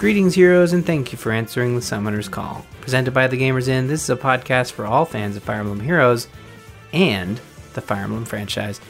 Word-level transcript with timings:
Greetings, 0.00 0.34
heroes, 0.34 0.72
and 0.72 0.86
thank 0.86 1.12
you 1.12 1.18
for 1.18 1.30
answering 1.30 1.74
the 1.74 1.82
Summoner's 1.82 2.26
Call. 2.26 2.64
Presented 2.80 3.12
by 3.12 3.26
The 3.26 3.36
Gamers 3.36 3.68
Inn, 3.68 3.86
this 3.86 4.02
is 4.02 4.08
a 4.08 4.16
podcast 4.16 4.72
for 4.72 4.86
all 4.86 5.04
fans 5.04 5.36
of 5.36 5.42
Fire 5.42 5.60
Emblem 5.60 5.78
Heroes 5.78 6.26
and 6.94 7.38
the 7.74 7.82
Fire 7.82 8.04
Emblem 8.04 8.24
franchise. 8.24 8.80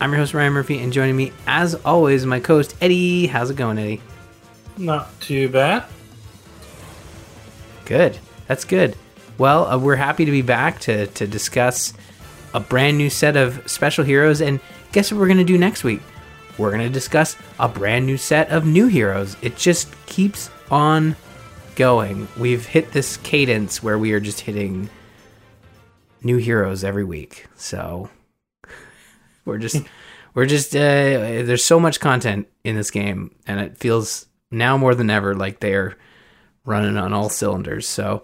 I'm 0.00 0.12
your 0.12 0.20
host, 0.20 0.32
Ryan 0.32 0.52
Murphy, 0.52 0.78
and 0.78 0.92
joining 0.92 1.16
me, 1.16 1.32
as 1.48 1.74
always, 1.84 2.24
my 2.24 2.38
co 2.38 2.58
host, 2.58 2.76
Eddie. 2.80 3.26
How's 3.26 3.50
it 3.50 3.56
going, 3.56 3.78
Eddie? 3.78 4.00
Not 4.78 5.20
too 5.20 5.48
bad. 5.48 5.86
Good. 7.84 8.20
That's 8.46 8.64
good. 8.64 8.94
Well, 9.38 9.66
uh, 9.66 9.76
we're 9.76 9.96
happy 9.96 10.24
to 10.24 10.30
be 10.30 10.42
back 10.42 10.78
to, 10.82 11.08
to 11.08 11.26
discuss 11.26 11.94
a 12.54 12.60
brand 12.60 12.96
new 12.96 13.10
set 13.10 13.36
of 13.36 13.68
special 13.68 14.04
heroes. 14.04 14.40
And 14.40 14.60
guess 14.92 15.10
what 15.10 15.18
we're 15.18 15.26
going 15.26 15.38
to 15.38 15.44
do 15.44 15.58
next 15.58 15.82
week? 15.82 16.00
We're 16.58 16.70
going 16.70 16.82
to 16.82 16.88
discuss 16.88 17.36
a 17.58 17.68
brand 17.68 18.06
new 18.06 18.16
set 18.16 18.50
of 18.50 18.64
new 18.64 18.86
heroes. 18.86 19.36
It 19.42 19.56
just 19.56 19.88
keeps 20.06 20.50
on 20.70 21.16
going. 21.74 22.28
We've 22.38 22.64
hit 22.64 22.92
this 22.92 23.16
cadence 23.18 23.82
where 23.82 23.98
we 23.98 24.12
are 24.12 24.20
just 24.20 24.40
hitting 24.40 24.88
new 26.22 26.36
heroes 26.36 26.84
every 26.84 27.04
week. 27.04 27.46
So 27.56 28.08
we're 29.44 29.58
just 29.58 29.82
we're 30.34 30.46
just 30.46 30.74
uh, 30.74 30.78
there's 30.78 31.64
so 31.64 31.80
much 31.80 32.00
content 32.00 32.48
in 32.62 32.76
this 32.76 32.90
game 32.90 33.34
and 33.46 33.60
it 33.60 33.78
feels 33.78 34.26
now 34.50 34.76
more 34.76 34.94
than 34.94 35.10
ever 35.10 35.34
like 35.34 35.60
they're 35.60 35.96
running 36.64 36.96
on 36.96 37.12
all 37.12 37.28
cylinders. 37.28 37.88
So 37.88 38.22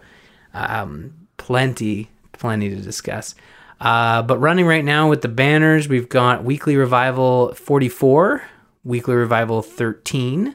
um, 0.54 1.28
plenty 1.36 2.10
plenty 2.32 2.70
to 2.70 2.76
discuss. 2.76 3.34
Uh, 3.80 4.22
but 4.22 4.38
running 4.38 4.66
right 4.66 4.84
now 4.84 5.08
with 5.08 5.22
the 5.22 5.28
banners, 5.28 5.88
we've 5.88 6.08
got 6.08 6.44
Weekly 6.44 6.76
Revival 6.76 7.54
44, 7.54 8.42
Weekly 8.84 9.14
Revival 9.14 9.62
13, 9.62 10.54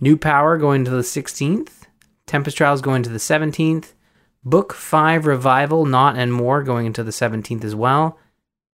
New 0.00 0.16
Power 0.16 0.56
going 0.56 0.84
to 0.86 0.90
the 0.90 1.02
16th, 1.02 1.70
Tempest 2.26 2.56
Trials 2.56 2.80
going 2.80 3.02
to 3.02 3.10
the 3.10 3.18
17th, 3.18 3.92
Book 4.42 4.72
5 4.72 5.26
Revival, 5.26 5.84
Not 5.84 6.16
and 6.16 6.32
More 6.32 6.62
going 6.62 6.86
into 6.86 7.04
the 7.04 7.10
17th 7.10 7.62
as 7.62 7.74
well, 7.74 8.18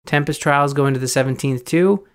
Tempest 0.07 0.41
Trials 0.41 0.73
going 0.73 0.95
to 0.95 1.01
the 1.01 1.07
17th 1.07 1.67
too, 1.67 2.07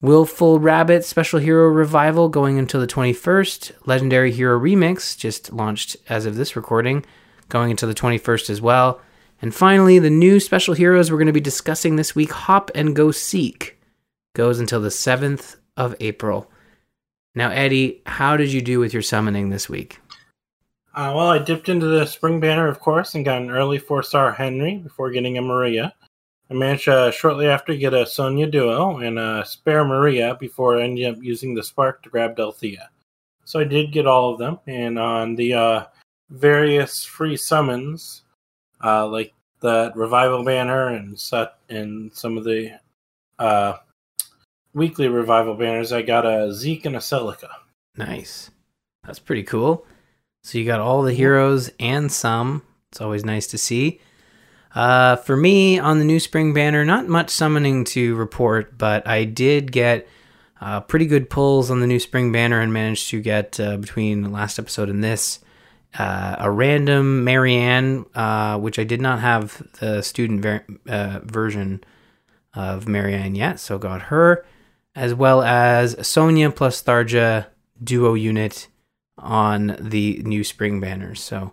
Willful 0.00 0.60
Rabbit 0.60 1.04
Special 1.04 1.40
Hero 1.40 1.66
Revival 1.66 2.28
going 2.28 2.60
until 2.60 2.80
the 2.80 2.86
21st, 2.86 3.72
Legendary 3.86 4.30
Hero 4.30 4.60
Remix 4.60 5.18
just 5.18 5.52
launched 5.52 5.96
as 6.08 6.26
of 6.26 6.36
this 6.36 6.54
recording, 6.54 7.04
going 7.48 7.70
into 7.70 7.86
the 7.86 7.94
21st 7.94 8.50
as 8.50 8.60
well. 8.60 9.00
And 9.44 9.54
finally, 9.54 9.98
the 9.98 10.08
new 10.08 10.40
special 10.40 10.72
heroes 10.72 11.10
we're 11.10 11.18
going 11.18 11.26
to 11.26 11.32
be 11.34 11.38
discussing 11.38 11.96
this 11.96 12.14
week, 12.14 12.32
Hop 12.32 12.70
and 12.74 12.96
Go 12.96 13.10
Seek, 13.10 13.78
goes 14.34 14.58
until 14.58 14.80
the 14.80 14.88
7th 14.88 15.56
of 15.76 15.94
April. 16.00 16.50
Now, 17.34 17.50
Eddie, 17.50 18.00
how 18.06 18.38
did 18.38 18.54
you 18.54 18.62
do 18.62 18.80
with 18.80 18.94
your 18.94 19.02
summoning 19.02 19.50
this 19.50 19.68
week? 19.68 20.00
Uh, 20.94 21.12
well, 21.14 21.28
I 21.28 21.40
dipped 21.40 21.68
into 21.68 21.84
the 21.84 22.06
Spring 22.06 22.40
Banner, 22.40 22.68
of 22.68 22.80
course, 22.80 23.14
and 23.14 23.22
got 23.22 23.42
an 23.42 23.50
early 23.50 23.76
four 23.76 24.02
star 24.02 24.32
Henry 24.32 24.78
before 24.78 25.10
getting 25.10 25.36
a 25.36 25.42
Maria. 25.42 25.92
I 26.50 26.54
managed 26.54 26.88
uh, 26.88 27.10
shortly 27.10 27.46
after 27.46 27.74
to 27.74 27.78
get 27.78 27.92
a 27.92 28.06
Sonya 28.06 28.46
Duo 28.46 29.00
and 29.00 29.18
a 29.18 29.44
spare 29.44 29.84
Maria 29.84 30.38
before 30.40 30.80
ending 30.80 31.04
up 31.04 31.18
using 31.20 31.54
the 31.54 31.62
Spark 31.62 32.02
to 32.04 32.08
grab 32.08 32.34
Delthea. 32.34 32.86
So 33.44 33.60
I 33.60 33.64
did 33.64 33.92
get 33.92 34.06
all 34.06 34.32
of 34.32 34.38
them, 34.38 34.58
and 34.66 34.98
on 34.98 35.34
the 35.36 35.52
uh, 35.52 35.84
various 36.30 37.04
free 37.04 37.36
summons, 37.36 38.22
uh, 38.84 39.06
like 39.06 39.32
that 39.60 39.96
revival 39.96 40.44
banner 40.44 40.88
and 40.88 41.18
set 41.18 41.54
and 41.68 42.12
some 42.12 42.36
of 42.36 42.44
the 42.44 42.78
uh, 43.38 43.74
weekly 44.74 45.08
revival 45.08 45.54
banners. 45.54 45.92
I 45.92 46.02
got 46.02 46.26
a 46.26 46.52
Zeke 46.52 46.84
and 46.84 46.96
a 46.96 47.00
Celica. 47.00 47.48
Nice. 47.96 48.50
That's 49.04 49.18
pretty 49.18 49.44
cool. 49.44 49.86
So 50.42 50.58
you 50.58 50.66
got 50.66 50.80
all 50.80 51.02
the 51.02 51.14
heroes 51.14 51.70
and 51.80 52.12
some. 52.12 52.62
It's 52.92 53.00
always 53.00 53.24
nice 53.24 53.46
to 53.48 53.58
see. 53.58 54.00
Uh, 54.74 55.16
for 55.16 55.36
me, 55.36 55.78
on 55.78 55.98
the 55.98 56.04
new 56.04 56.18
spring 56.18 56.52
banner, 56.52 56.84
not 56.84 57.08
much 57.08 57.30
summoning 57.30 57.84
to 57.84 58.16
report, 58.16 58.76
but 58.76 59.06
I 59.06 59.24
did 59.24 59.72
get 59.72 60.08
uh, 60.60 60.80
pretty 60.80 61.06
good 61.06 61.30
pulls 61.30 61.70
on 61.70 61.80
the 61.80 61.86
new 61.86 62.00
spring 62.00 62.32
banner 62.32 62.60
and 62.60 62.72
managed 62.72 63.08
to 63.10 63.20
get 63.20 63.58
uh, 63.60 63.76
between 63.76 64.22
the 64.22 64.28
last 64.28 64.58
episode 64.58 64.88
and 64.88 65.02
this 65.02 65.38
uh, 65.98 66.36
a 66.38 66.50
random 66.50 67.24
Marianne, 67.24 68.04
uh, 68.14 68.58
which 68.58 68.78
I 68.78 68.84
did 68.84 69.00
not 69.00 69.20
have 69.20 69.62
the 69.80 70.02
student 70.02 70.42
ver- 70.42 70.64
uh, 70.88 71.20
version 71.22 71.84
of 72.54 72.88
Marianne 72.88 73.34
yet, 73.34 73.60
so 73.60 73.78
got 73.78 74.02
her, 74.02 74.44
as 74.94 75.14
well 75.14 75.42
as 75.42 76.06
Sonya 76.06 76.50
plus 76.50 76.82
Tharja 76.82 77.46
duo 77.82 78.14
unit 78.14 78.68
on 79.18 79.76
the 79.80 80.20
new 80.24 80.44
spring 80.44 80.80
banners. 80.80 81.20
So, 81.20 81.52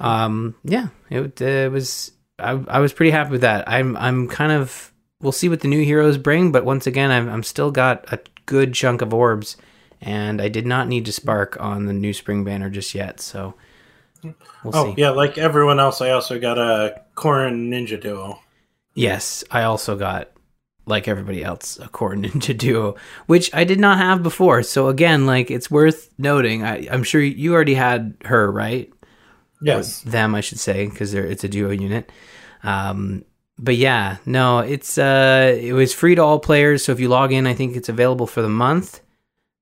um, 0.00 0.54
yeah, 0.64 0.88
it, 1.10 1.40
it 1.40 1.70
was. 1.70 2.12
I, 2.38 2.60
I 2.66 2.80
was 2.80 2.92
pretty 2.92 3.12
happy 3.12 3.30
with 3.30 3.42
that. 3.42 3.68
I'm 3.68 3.96
I'm 3.96 4.28
kind 4.28 4.52
of. 4.52 4.92
We'll 5.20 5.32
see 5.32 5.48
what 5.48 5.60
the 5.60 5.68
new 5.68 5.84
heroes 5.84 6.18
bring, 6.18 6.52
but 6.52 6.64
once 6.64 6.86
again, 6.86 7.10
I'm 7.10 7.28
I'm 7.28 7.42
still 7.42 7.70
got 7.70 8.12
a 8.12 8.18
good 8.46 8.74
chunk 8.74 9.00
of 9.00 9.14
orbs 9.14 9.56
and 10.04 10.40
I 10.40 10.48
did 10.48 10.66
not 10.66 10.86
need 10.86 11.06
to 11.06 11.12
spark 11.12 11.56
on 11.58 11.86
the 11.86 11.92
new 11.92 12.12
spring 12.12 12.44
banner 12.44 12.68
just 12.68 12.94
yet. 12.94 13.20
So 13.20 13.54
we'll 14.22 14.34
oh 14.66 14.94
see. 14.94 15.00
yeah, 15.00 15.10
like 15.10 15.38
everyone 15.38 15.80
else, 15.80 16.00
I 16.00 16.10
also 16.10 16.38
got 16.38 16.58
a 16.58 17.00
Corrin 17.16 17.70
Ninja 17.70 18.00
Duo. 18.00 18.38
Yes, 18.94 19.42
I 19.50 19.62
also 19.62 19.96
got 19.96 20.30
like 20.86 21.08
everybody 21.08 21.42
else 21.42 21.78
a 21.78 21.88
Corrin 21.88 22.24
Ninja 22.30 22.56
Duo, 22.56 22.96
which 23.26 23.52
I 23.54 23.64
did 23.64 23.80
not 23.80 23.96
have 23.96 24.22
before. 24.22 24.62
So 24.62 24.88
again, 24.88 25.24
like 25.24 25.50
it's 25.50 25.70
worth 25.70 26.10
noting. 26.18 26.62
I, 26.62 26.86
I'm 26.90 27.02
sure 27.02 27.22
you 27.22 27.54
already 27.54 27.74
had 27.74 28.14
her, 28.26 28.52
right? 28.52 28.92
Yes, 29.62 30.04
or 30.04 30.10
them, 30.10 30.34
I 30.34 30.42
should 30.42 30.60
say, 30.60 30.86
because 30.86 31.14
it's 31.14 31.44
a 31.44 31.48
duo 31.48 31.70
unit. 31.70 32.12
Um, 32.62 33.24
but 33.58 33.76
yeah, 33.76 34.18
no, 34.26 34.58
it's 34.58 34.98
uh, 34.98 35.56
it 35.58 35.72
was 35.72 35.94
free 35.94 36.14
to 36.14 36.22
all 36.22 36.38
players. 36.38 36.84
So 36.84 36.92
if 36.92 37.00
you 37.00 37.08
log 37.08 37.32
in, 37.32 37.46
I 37.46 37.54
think 37.54 37.74
it's 37.74 37.88
available 37.88 38.26
for 38.26 38.42
the 38.42 38.50
month. 38.50 39.00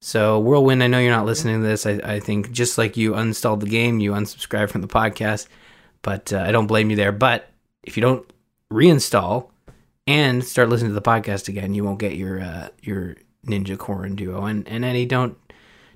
So, 0.04 0.40
Whirlwind, 0.40 0.82
I 0.82 0.88
know 0.88 0.98
you're 0.98 1.12
not 1.12 1.26
listening 1.26 1.62
to 1.62 1.66
this. 1.66 1.86
I, 1.86 1.92
I 2.02 2.18
think 2.18 2.50
just 2.50 2.76
like 2.76 2.96
you 2.96 3.12
uninstalled 3.12 3.60
the 3.60 3.66
game, 3.66 4.00
you 4.00 4.10
unsubscribed 4.10 4.70
from 4.70 4.80
the 4.80 4.88
podcast, 4.88 5.46
but 6.02 6.32
uh, 6.32 6.40
I 6.40 6.50
don't 6.50 6.66
blame 6.66 6.90
you 6.90 6.96
there. 6.96 7.12
But 7.12 7.48
if 7.84 7.96
you 7.96 8.00
don't 8.00 8.28
reinstall 8.68 9.50
and 10.08 10.42
start 10.44 10.70
listening 10.70 10.91
to 10.91 10.94
the 10.94 11.00
podcast 11.00 11.46
again, 11.48 11.72
you 11.72 11.84
won't 11.84 12.00
get 12.00 12.16
your 12.16 12.41
uh, 12.41 12.68
your 12.82 13.14
Ninja 13.46 13.76
Corrin 13.76 14.16
Duo. 14.16 14.44
And 14.44 14.66
and 14.66 14.84
Eddie, 14.84 15.06
don't 15.06 15.38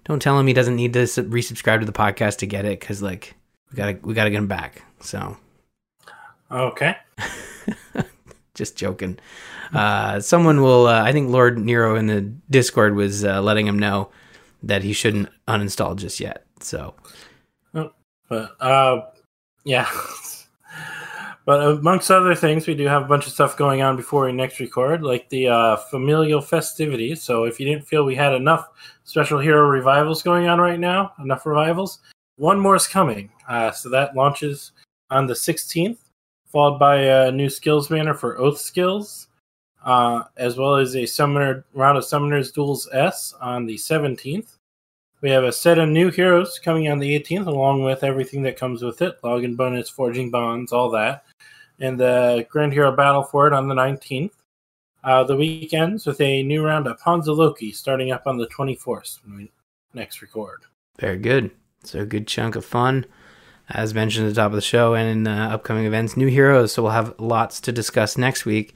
don't 0.04 0.22
tell 0.22 0.38
him 0.38 0.46
he 0.46 0.52
doesn't 0.52 0.76
need 0.76 0.92
to 0.92 1.00
resubscribe 1.00 1.80
to 1.80 1.86
the 1.86 1.90
podcast 1.90 2.38
to 2.38 2.46
get 2.46 2.64
it 2.64 2.78
because 2.78 3.02
like 3.02 3.34
we 3.72 3.76
gotta 3.76 3.98
we 4.02 4.14
gotta 4.14 4.30
get 4.30 4.38
him 4.38 4.46
back. 4.46 4.84
So, 5.00 5.36
okay. 6.48 6.96
just 8.56 8.76
joking. 8.76 9.18
Uh, 9.72 10.20
someone 10.20 10.62
will, 10.62 10.86
uh, 10.86 11.02
I 11.02 11.12
think 11.12 11.30
Lord 11.30 11.58
Nero 11.58 11.94
in 11.94 12.06
the 12.06 12.22
Discord 12.50 12.96
was 12.96 13.24
uh, 13.24 13.40
letting 13.42 13.66
him 13.66 13.78
know 13.78 14.10
that 14.62 14.82
he 14.82 14.92
shouldn't 14.92 15.28
uninstall 15.46 15.94
just 15.94 16.18
yet. 16.18 16.44
So, 16.60 16.94
oh, 17.74 17.92
but 18.28 18.60
uh, 18.60 19.02
yeah. 19.64 19.88
but 21.44 21.60
amongst 21.60 22.10
other 22.10 22.34
things, 22.34 22.66
we 22.66 22.74
do 22.74 22.86
have 22.86 23.02
a 23.02 23.06
bunch 23.06 23.26
of 23.26 23.32
stuff 23.32 23.56
going 23.56 23.82
on 23.82 23.96
before 23.96 24.24
we 24.24 24.32
next 24.32 24.58
record, 24.58 25.02
like 25.02 25.28
the 25.28 25.48
uh, 25.48 25.76
familial 25.76 26.40
festivities. 26.40 27.22
So, 27.22 27.44
if 27.44 27.60
you 27.60 27.66
didn't 27.66 27.86
feel 27.86 28.04
we 28.04 28.16
had 28.16 28.34
enough 28.34 28.68
special 29.04 29.38
hero 29.38 29.68
revivals 29.68 30.22
going 30.22 30.48
on 30.48 30.58
right 30.58 30.80
now, 30.80 31.12
enough 31.22 31.46
revivals, 31.46 32.00
one 32.36 32.58
more 32.58 32.76
is 32.76 32.86
coming. 32.86 33.30
Uh, 33.48 33.70
so 33.70 33.88
that 33.90 34.14
launches 34.14 34.72
on 35.10 35.26
the 35.26 35.34
16th, 35.34 35.98
followed 36.46 36.78
by 36.78 36.96
a 36.96 37.32
new 37.32 37.48
skills 37.48 37.88
banner 37.88 38.14
for 38.14 38.38
Oath 38.38 38.58
skills 38.58 39.26
uh, 39.86 40.24
as 40.36 40.58
well 40.58 40.74
as 40.74 40.96
a 40.96 41.06
summoner 41.06 41.64
round 41.72 41.96
of 41.96 42.04
summoners 42.04 42.52
duels 42.52 42.88
S 42.92 43.32
on 43.40 43.64
the 43.64 43.76
17th. 43.76 44.58
We 45.22 45.30
have 45.30 45.44
a 45.44 45.52
set 45.52 45.78
of 45.78 45.88
new 45.88 46.10
heroes 46.10 46.58
coming 46.58 46.88
on 46.88 46.98
the 46.98 47.18
18th, 47.18 47.46
along 47.46 47.84
with 47.84 48.04
everything 48.04 48.42
that 48.42 48.58
comes 48.58 48.82
with 48.82 49.00
it 49.00 49.22
login 49.22 49.56
bonus, 49.56 49.88
forging 49.88 50.30
bonds, 50.30 50.72
all 50.72 50.90
that. 50.90 51.24
And 51.78 51.98
the 51.98 52.46
Grand 52.50 52.72
Hero 52.72 52.94
Battle 52.94 53.22
for 53.22 53.46
it 53.46 53.52
on 53.52 53.68
the 53.68 53.74
19th. 53.74 54.32
Uh, 55.04 55.22
the 55.22 55.36
weekends 55.36 56.04
with 56.04 56.20
a 56.20 56.42
new 56.42 56.64
round 56.64 56.88
of 56.88 57.00
Hanzo 57.00 57.36
Loki 57.36 57.70
starting 57.70 58.10
up 58.10 58.26
on 58.26 58.38
the 58.38 58.48
24th 58.48 59.20
when 59.24 59.36
we 59.36 59.52
next 59.94 60.20
record. 60.20 60.62
Very 60.98 61.18
good. 61.18 61.52
So, 61.84 62.00
a 62.00 62.06
good 62.06 62.26
chunk 62.26 62.56
of 62.56 62.64
fun, 62.64 63.06
as 63.68 63.94
mentioned 63.94 64.26
at 64.26 64.34
the 64.34 64.40
top 64.40 64.52
of 64.52 64.56
the 64.56 64.60
show, 64.60 64.94
and 64.94 65.08
in 65.08 65.26
uh, 65.26 65.48
upcoming 65.50 65.86
events, 65.86 66.16
new 66.16 66.28
heroes. 66.28 66.72
So, 66.72 66.82
we'll 66.82 66.92
have 66.92 67.14
lots 67.18 67.60
to 67.62 67.72
discuss 67.72 68.16
next 68.16 68.44
week. 68.44 68.74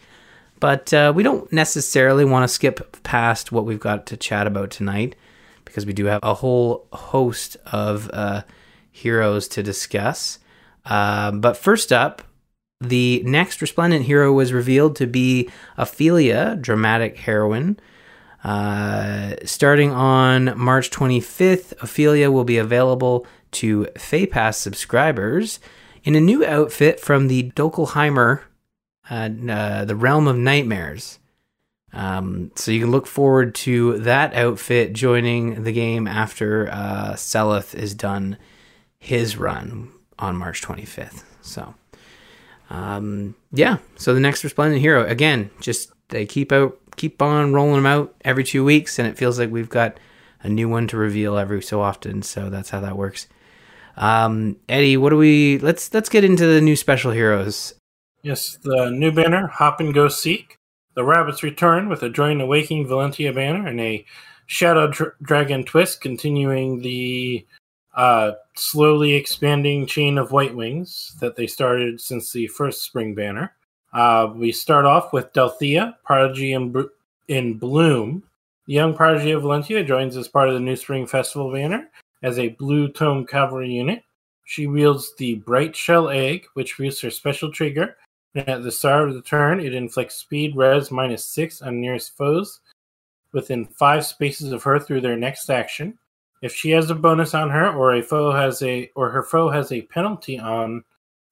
But 0.61 0.93
uh, 0.93 1.13
we 1.17 1.23
don't 1.23 1.51
necessarily 1.53 2.25
want 2.25 2.45
to 2.45 2.49
skip 2.49 3.03
past 3.03 3.51
what 3.51 3.65
we've 3.65 3.81
got 3.81 4.07
to 4.07 4.17
chat 4.17 4.47
about 4.47 4.71
tonight 4.71 5.17
because 5.65 5.87
we 5.87 5.93
do 5.93 6.05
have 6.05 6.21
a 6.23 6.35
whole 6.35 6.87
host 6.93 7.57
of 7.73 8.11
uh, 8.13 8.43
heroes 8.91 9.49
to 9.49 9.63
discuss. 9.63 10.39
Uh, 10.85 11.31
but 11.31 11.57
first 11.57 11.93
up, 11.93 12.23
the 12.81 13.23
next 13.25 13.61
resplendent 13.61 14.05
hero 14.05 14.33
was 14.33 14.53
revealed 14.53 14.97
to 14.97 15.07
be 15.07 15.49
Ophelia, 15.77 16.57
dramatic 16.61 17.19
heroine. 17.19 17.79
Uh, 18.43 19.35
starting 19.45 19.93
on 19.93 20.59
March 20.59 20.91
25th, 20.91 21.73
Ophelia 21.83 22.31
will 22.31 22.45
be 22.45 22.57
available 22.57 23.27
to 23.53 23.87
FEH 23.97 24.31
Pass 24.31 24.59
subscribers 24.59 25.61
in 26.05 26.15
a 26.15 26.21
new 26.21 26.45
outfit 26.45 27.01
from 27.01 27.29
the 27.29 27.51
Dökkálfheimr, 27.51 28.43
uh, 29.11 29.15
uh, 29.51 29.85
the 29.85 29.97
Realm 29.97 30.29
of 30.29 30.37
Nightmares. 30.37 31.19
Um, 31.93 32.53
so 32.55 32.71
you 32.71 32.81
can 32.81 32.91
look 32.91 33.07
forward 33.07 33.55
to 33.57 33.99
that 34.01 34.35
outfit 34.35 34.93
joining 34.93 35.65
the 35.65 35.73
game 35.73 36.07
after 36.07 36.69
uh, 36.71 37.15
Seteth 37.15 37.75
is 37.75 37.95
done 37.95 38.39
his 38.99 39.37
run 39.37 39.91
on 40.19 40.37
March 40.37 40.63
25th. 40.63 41.25
So, 41.43 41.75
um, 42.69 43.35
yeah. 43.53 43.79
So 43.97 44.15
the 44.15 44.21
next 44.21 44.45
Resplendent 44.45 44.81
Hero 44.81 45.05
again, 45.05 45.51
just 45.61 45.93
they 46.09 46.27
keep 46.27 46.53
out, 46.53 46.79
keep 46.97 47.21
on 47.21 47.53
rolling 47.53 47.77
them 47.77 47.87
out 47.87 48.15
every 48.25 48.45
two 48.45 48.65
weeks, 48.65 48.99
and 48.99 49.09
it 49.09 49.19
feels 49.19 49.39
like 49.39 49.51
we've 49.51 49.69
got 49.69 49.99
a 50.43 50.49
new 50.49 50.69
one 50.69 50.87
to 50.89 50.97
reveal 50.97 51.37
every 51.37 51.63
so 51.63 51.81
often. 51.81 52.23
So 52.23 52.51
that's 52.51 52.71
how 52.71 52.81
that 52.81 52.97
works. 52.97 53.27
Um, 54.01 54.57
Eddie, 54.69 54.97
what 54.97 55.11
do 55.11 55.19
we? 55.19 55.59
Let's 55.59 55.93
let's 55.93 56.09
get 56.09 56.25
into 56.25 56.47
the 56.47 56.61
new 56.61 56.75
special 56.75 57.13
heroes. 57.13 57.75
Yes, 58.23 58.57
the 58.63 58.91
new 58.91 59.13
banner, 59.13 59.47
Hop 59.47 59.79
and 59.79 59.95
Go 59.95 60.09
Seek. 60.09 60.57
The 60.95 61.05
rabbits 61.05 61.43
return 61.43 61.89
with 61.89 62.03
a 62.03 62.11
Join 62.11 62.41
Awakening 62.41 62.87
Valentia 62.87 63.35
banner 63.35 63.69
and 63.69 63.79
a 63.79 64.05
Shadow 64.47 64.89
Dr- 64.89 65.15
Dragon 65.23 65.65
twist, 65.65 66.01
continuing 66.01 66.81
the 66.81 67.47
uh, 67.95 68.33
slowly 68.57 69.13
expanding 69.13 69.87
chain 69.87 70.17
of 70.17 70.33
White 70.33 70.57
Wings 70.57 71.15
that 71.21 71.37
they 71.37 71.47
started 71.47 72.01
since 72.01 72.33
the 72.33 72.47
first 72.49 72.83
spring 72.83 73.15
banner. 73.15 73.55
Uh, 73.93 74.33
we 74.35 74.51
start 74.51 74.87
off 74.87 75.13
with 75.13 75.33
Delthea, 75.33 75.95
Prodigy 76.05 76.53
in, 76.53 76.89
in 77.29 77.59
Bloom. 77.59 78.23
The 78.67 78.75
young 78.75 78.95
Prodigy 78.95 79.33
of 79.33 79.43
Valentia 79.43 79.87
joins 79.87 80.17
as 80.17 80.29
part 80.29 80.49
of 80.49 80.55
the 80.55 80.61
new 80.61 80.77
Spring 80.77 81.07
Festival 81.07 81.53
banner 81.53 81.91
as 82.23 82.39
a 82.39 82.49
Blue 82.49 82.89
tome 82.89 83.27
Cavalry 83.27 83.71
unit. 83.71 84.03
She 84.45 84.67
wields 84.67 85.15
the 85.17 85.37
Bright 85.37 85.77
Shell 85.77 86.11
Egg, 86.11 86.47
which 86.55 86.77
boosts 86.77 87.01
her 87.03 87.11
special 87.11 87.53
trigger. 87.53 87.97
And 88.35 88.49
at 88.49 88.63
the 88.63 88.73
start 88.73 89.09
of 89.09 89.15
the 89.15 89.23
turn, 89.23 89.61
it 89.61 89.75
inflicts 89.75 90.17
speed 90.17 90.57
res 90.57 90.91
minus 90.91 91.25
6 91.27 91.63
on 91.63 91.81
nearest 91.81 92.17
foes 92.17 92.61
within 93.33 93.67
5 93.67 94.05
spaces 94.05 94.53
of 94.53 94.63
her 94.65 94.79
through 94.79 95.01
their 95.01 95.17
next 95.17 95.51
action. 95.51 95.99
If 96.43 96.55
she 96.55 96.71
has 96.71 96.91
a 96.91 96.95
bonus 96.95 97.35
on 97.35 97.51
her 97.51 97.71
or 97.73 97.95
a 97.95 98.03
foe 98.03 98.33
has 98.33 98.63
a 98.63 98.91
or 98.95 99.11
her 99.11 99.23
foe 99.23 99.51
has 99.51 99.73
a 99.73 99.83
penalty 99.83 100.39
on 100.39 100.85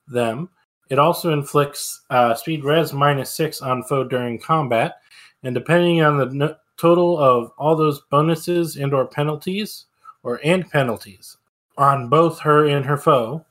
them, 0.07 0.51
it 0.91 0.99
also 0.99 1.33
inflicts 1.33 2.03
uh, 2.11 2.35
speed 2.35 2.65
res 2.65 2.93
minus 2.93 3.35
6 3.35 3.63
on 3.63 3.83
foe 3.85 4.05
during 4.05 4.39
combat. 4.39 4.97
And 5.43 5.55
depending 5.55 6.03
on 6.03 6.19
the 6.19 6.27
no- 6.27 6.57
total 6.77 7.19
of 7.19 7.53
all 7.59 7.77
those 7.77 8.01
bonuses 8.11 8.77
and 8.77 8.95
or 8.95 9.07
penalties, 9.07 9.87
or 10.29 10.39
and 10.45 10.69
penalties 10.71 11.39
on 11.79 12.11
both 12.11 12.39
her 12.41 12.67
and 12.67 12.85
her 12.85 12.99
foe. 12.99 13.43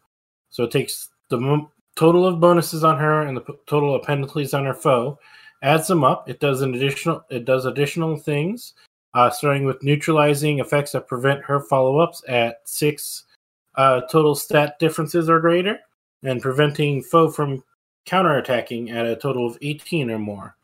So 0.50 0.64
it 0.66 0.72
takes 0.72 1.10
the 1.30 1.66
total 1.96 2.28
of 2.28 2.40
bonuses 2.40 2.84
on 2.84 3.00
her 3.00 3.24
and 3.24 3.36
the 3.36 3.42
p- 3.42 3.54
total 3.66 3.96
of 3.96 4.04
penalties 4.04 4.54
on 4.54 4.66
her 4.66 4.76
foe, 4.76 5.18
adds 5.64 5.88
them 5.88 6.04
up. 6.04 6.30
It 6.30 6.40
does 6.40 6.62
an 6.62 6.76
additional. 6.76 7.26
It 7.30 7.46
does 7.46 7.66
additional 7.66 8.16
things, 8.16 8.76
uh, 9.16 9.32
starting 9.32 9.66
with 9.66 9.82
neutralizing 9.82 10.60
effects 10.60 10.92
that 10.92 11.08
prevent 11.08 11.44
her 11.44 11.60
follow-ups 11.60 12.22
at 12.28 12.62
six 12.66 13.24
uh, 13.76 14.02
total 14.12 14.36
stat 14.36 14.78
differences 14.78 15.30
or 15.30 15.40
greater, 15.40 15.80
and 16.22 16.42
preventing 16.42 17.02
foe 17.02 17.32
from 17.32 17.64
counterattacking 18.06 18.92
at 18.92 19.08
a 19.08 19.16
total 19.16 19.48
of 19.48 19.58
eighteen 19.64 20.12
or 20.12 20.20
more. 20.20 20.56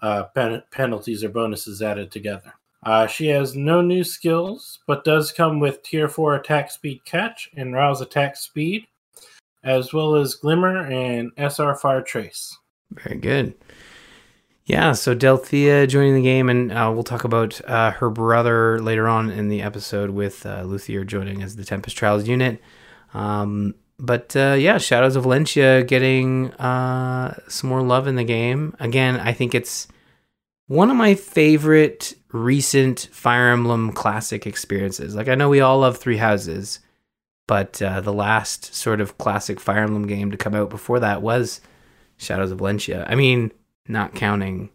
Uh, 0.00 0.22
pen- 0.32 0.62
penalties 0.70 1.24
or 1.24 1.28
bonuses 1.28 1.82
added 1.82 2.12
together. 2.12 2.54
Uh, 2.82 3.06
she 3.06 3.26
has 3.26 3.56
no 3.56 3.80
new 3.80 4.04
skills, 4.04 4.78
but 4.86 5.04
does 5.04 5.32
come 5.32 5.58
with 5.58 5.82
Tier 5.82 6.08
4 6.08 6.36
attack 6.36 6.70
speed 6.70 7.04
catch 7.04 7.50
and 7.56 7.74
rouse 7.74 8.00
attack 8.00 8.36
speed, 8.36 8.86
as 9.64 9.92
well 9.92 10.14
as 10.14 10.34
Glimmer 10.34 10.86
and 10.86 11.32
SR 11.36 11.74
Fire 11.74 12.02
Trace. 12.02 12.56
Very 12.92 13.18
good. 13.18 13.54
Yeah, 14.64 14.92
so 14.92 15.14
Delthea 15.14 15.88
joining 15.88 16.14
the 16.14 16.22
game, 16.22 16.50
and 16.50 16.70
uh, 16.70 16.90
we'll 16.92 17.02
talk 17.02 17.24
about 17.24 17.58
uh, 17.66 17.90
her 17.92 18.10
brother 18.10 18.78
later 18.78 19.08
on 19.08 19.30
in 19.30 19.48
the 19.48 19.62
episode 19.62 20.10
with 20.10 20.44
uh, 20.44 20.62
Luthier 20.62 21.04
joining 21.04 21.42
as 21.42 21.56
the 21.56 21.64
Tempest 21.64 21.96
Trials 21.96 22.28
unit. 22.28 22.60
Um, 23.14 23.74
but 23.98 24.36
uh, 24.36 24.56
yeah, 24.58 24.76
Shadows 24.76 25.16
of 25.16 25.24
Valentia 25.24 25.86
getting 25.88 26.52
uh, 26.54 27.34
some 27.48 27.70
more 27.70 27.82
love 27.82 28.06
in 28.06 28.16
the 28.16 28.24
game. 28.24 28.76
Again, 28.78 29.18
I 29.18 29.32
think 29.32 29.54
it's 29.54 29.88
one 30.68 30.90
of 30.90 30.96
my 30.96 31.14
favorite 31.14 32.14
recent 32.32 33.08
Fire 33.12 33.50
Emblem 33.50 33.92
classic 33.92 34.46
experiences. 34.46 35.14
Like, 35.14 35.28
I 35.28 35.34
know 35.34 35.48
we 35.48 35.60
all 35.60 35.80
love 35.80 35.96
Three 35.96 36.18
Houses, 36.18 36.78
but 37.46 37.80
uh, 37.82 38.00
the 38.00 38.12
last 38.12 38.74
sort 38.74 39.00
of 39.00 39.18
classic 39.18 39.58
Fire 39.60 39.82
Emblem 39.82 40.06
game 40.06 40.30
to 40.30 40.36
come 40.36 40.54
out 40.54 40.68
before 40.70 41.00
that 41.00 41.22
was 41.22 41.60
Shadows 42.18 42.50
of 42.50 42.58
Valentia. 42.58 43.06
I 43.08 43.14
mean, 43.14 43.50
not 43.88 44.14
counting 44.14 44.68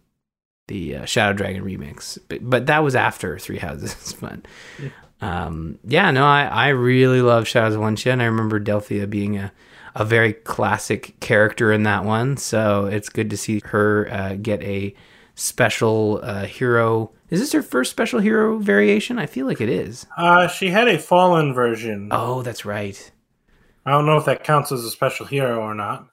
the 0.66 0.96
uh, 0.96 1.04
Shadow 1.04 1.32
Dragon 1.36 1.62
remix, 1.64 2.18
but, 2.28 2.38
but 2.48 2.66
that 2.66 2.82
was 2.82 2.96
after 2.96 3.38
Three 3.38 3.58
Houses. 3.58 4.14
but 4.20 4.40
Yeah. 4.82 4.88
um, 5.20 5.78
yeah, 5.84 6.10
no, 6.10 6.24
I, 6.26 6.44
I 6.46 6.68
really 6.70 7.22
love 7.22 7.46
Shadows 7.46 7.74
of 7.74 7.80
Valentia, 7.80 8.12
and 8.12 8.20
I 8.22 8.26
remember 8.26 8.58
Delthea 8.58 9.08
being 9.08 9.36
a, 9.38 9.52
a 9.94 10.04
very 10.04 10.32
classic 10.32 11.20
character 11.20 11.70
in 11.72 11.84
that 11.84 12.04
one. 12.04 12.36
So 12.36 12.86
it's 12.86 13.08
good 13.08 13.30
to 13.30 13.36
see 13.36 13.60
her 13.66 14.08
uh, 14.10 14.34
get 14.42 14.60
a 14.62 14.92
special 15.34 16.20
uh, 16.22 16.46
hero. 16.46 17.12
Is 17.30 17.40
this 17.40 17.52
her 17.52 17.62
first 17.62 17.90
special 17.90 18.20
hero 18.20 18.58
variation? 18.58 19.18
I 19.18 19.26
feel 19.26 19.46
like 19.46 19.60
it 19.60 19.68
is. 19.68 20.06
Uh, 20.16 20.48
she 20.48 20.68
had 20.68 20.88
a 20.88 20.98
fallen 20.98 21.52
version. 21.52 22.08
Oh, 22.10 22.42
that's 22.42 22.64
right. 22.64 23.10
I 23.86 23.90
don't 23.90 24.06
know 24.06 24.16
if 24.16 24.24
that 24.24 24.44
counts 24.44 24.72
as 24.72 24.84
a 24.84 24.90
special 24.90 25.26
hero 25.26 25.60
or 25.60 25.74
not. 25.74 26.08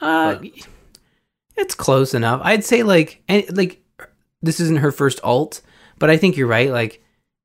Uh, 0.00 0.38
it's 1.56 1.74
close 1.74 2.14
enough. 2.14 2.40
I'd 2.44 2.64
say 2.64 2.82
like 2.82 3.22
and 3.28 3.56
like 3.56 3.82
this 4.42 4.60
isn't 4.60 4.80
her 4.80 4.92
first 4.92 5.20
alt, 5.24 5.62
but 5.98 6.10
I 6.10 6.16
think 6.16 6.36
you're 6.36 6.46
right. 6.46 6.70
Like 6.70 7.02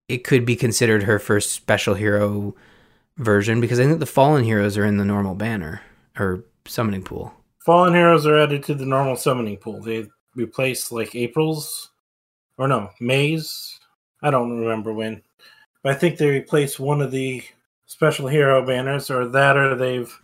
it 0.07 0.23
could 0.23 0.45
be 0.45 0.55
considered 0.55 1.03
her 1.03 1.17
first 1.19 1.51
special 1.51 1.95
hero 1.95 2.53
version 3.17 3.61
because 3.61 3.79
I 3.79 3.85
think 3.85 3.99
the 3.99 4.05
fallen 4.05 4.43
heroes 4.43 4.77
are 4.77 4.85
in 4.85 4.97
the 4.97 5.05
normal 5.05 5.35
banner 5.35 5.81
or 6.19 6.43
summoning 6.65 7.03
pool. 7.03 7.33
Fallen 7.65 7.93
heroes 7.93 8.25
are 8.25 8.37
added 8.37 8.63
to 8.65 8.75
the 8.75 8.85
normal 8.85 9.15
summoning 9.15 9.57
pool. 9.57 9.81
They 9.81 10.07
replace 10.35 10.91
like 10.91 11.15
April's, 11.15 11.89
or 12.57 12.67
no, 12.67 12.89
May's. 12.99 13.79
I 14.21 14.29
don't 14.29 14.59
remember 14.59 14.93
when, 14.93 15.21
but 15.81 15.93
I 15.93 15.95
think 15.95 16.17
they 16.17 16.29
replace 16.29 16.79
one 16.79 17.01
of 17.01 17.11
the 17.11 17.43
special 17.85 18.27
hero 18.27 18.65
banners, 18.65 19.09
or 19.09 19.27
that, 19.27 19.57
or 19.57 19.75
they've 19.75 20.15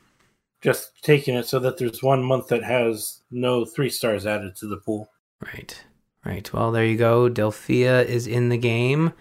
just 0.62 1.04
taken 1.04 1.36
it 1.36 1.48
so 1.48 1.60
that 1.60 1.78
there's 1.78 2.04
one 2.04 2.24
month 2.24 2.48
that 2.48 2.64
has 2.64 3.22
no 3.32 3.66
three 3.66 3.90
stars 3.90 4.26
added 4.26 4.56
to 4.58 4.68
the 4.68 4.78
pool. 4.78 5.10
Right. 5.42 5.84
Right. 6.26 6.52
Well, 6.52 6.72
there 6.72 6.86
you 6.86 6.98
go. 6.98 7.30
Delthea 7.30 8.06
is 8.06 8.28
in 8.28 8.50
the 8.50 8.58
game. 8.58 9.14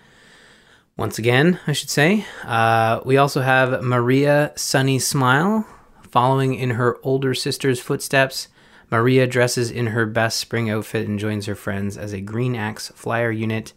Once 0.96 1.18
again, 1.18 1.60
I 1.66 1.72
should 1.72 1.90
say. 1.90 2.24
Uh, 2.42 3.00
we 3.04 3.16
also 3.16 3.42
have 3.42 3.82
Maria 3.82 4.52
Sunny 4.56 4.98
Smile 4.98 5.66
following 6.10 6.54
in 6.54 6.70
her 6.70 6.96
older 7.02 7.34
sister's 7.34 7.78
footsteps. 7.78 8.48
Maria 8.90 9.26
dresses 9.26 9.70
in 9.70 9.88
her 9.88 10.06
best 10.06 10.38
spring 10.38 10.70
outfit 10.70 11.08
and 11.08 11.18
joins 11.18 11.46
her 11.46 11.54
friends 11.54 11.98
as 11.98 12.12
a 12.12 12.20
Green 12.20 12.54
Axe 12.54 12.92
flyer 12.94 13.30
unit 13.30 13.72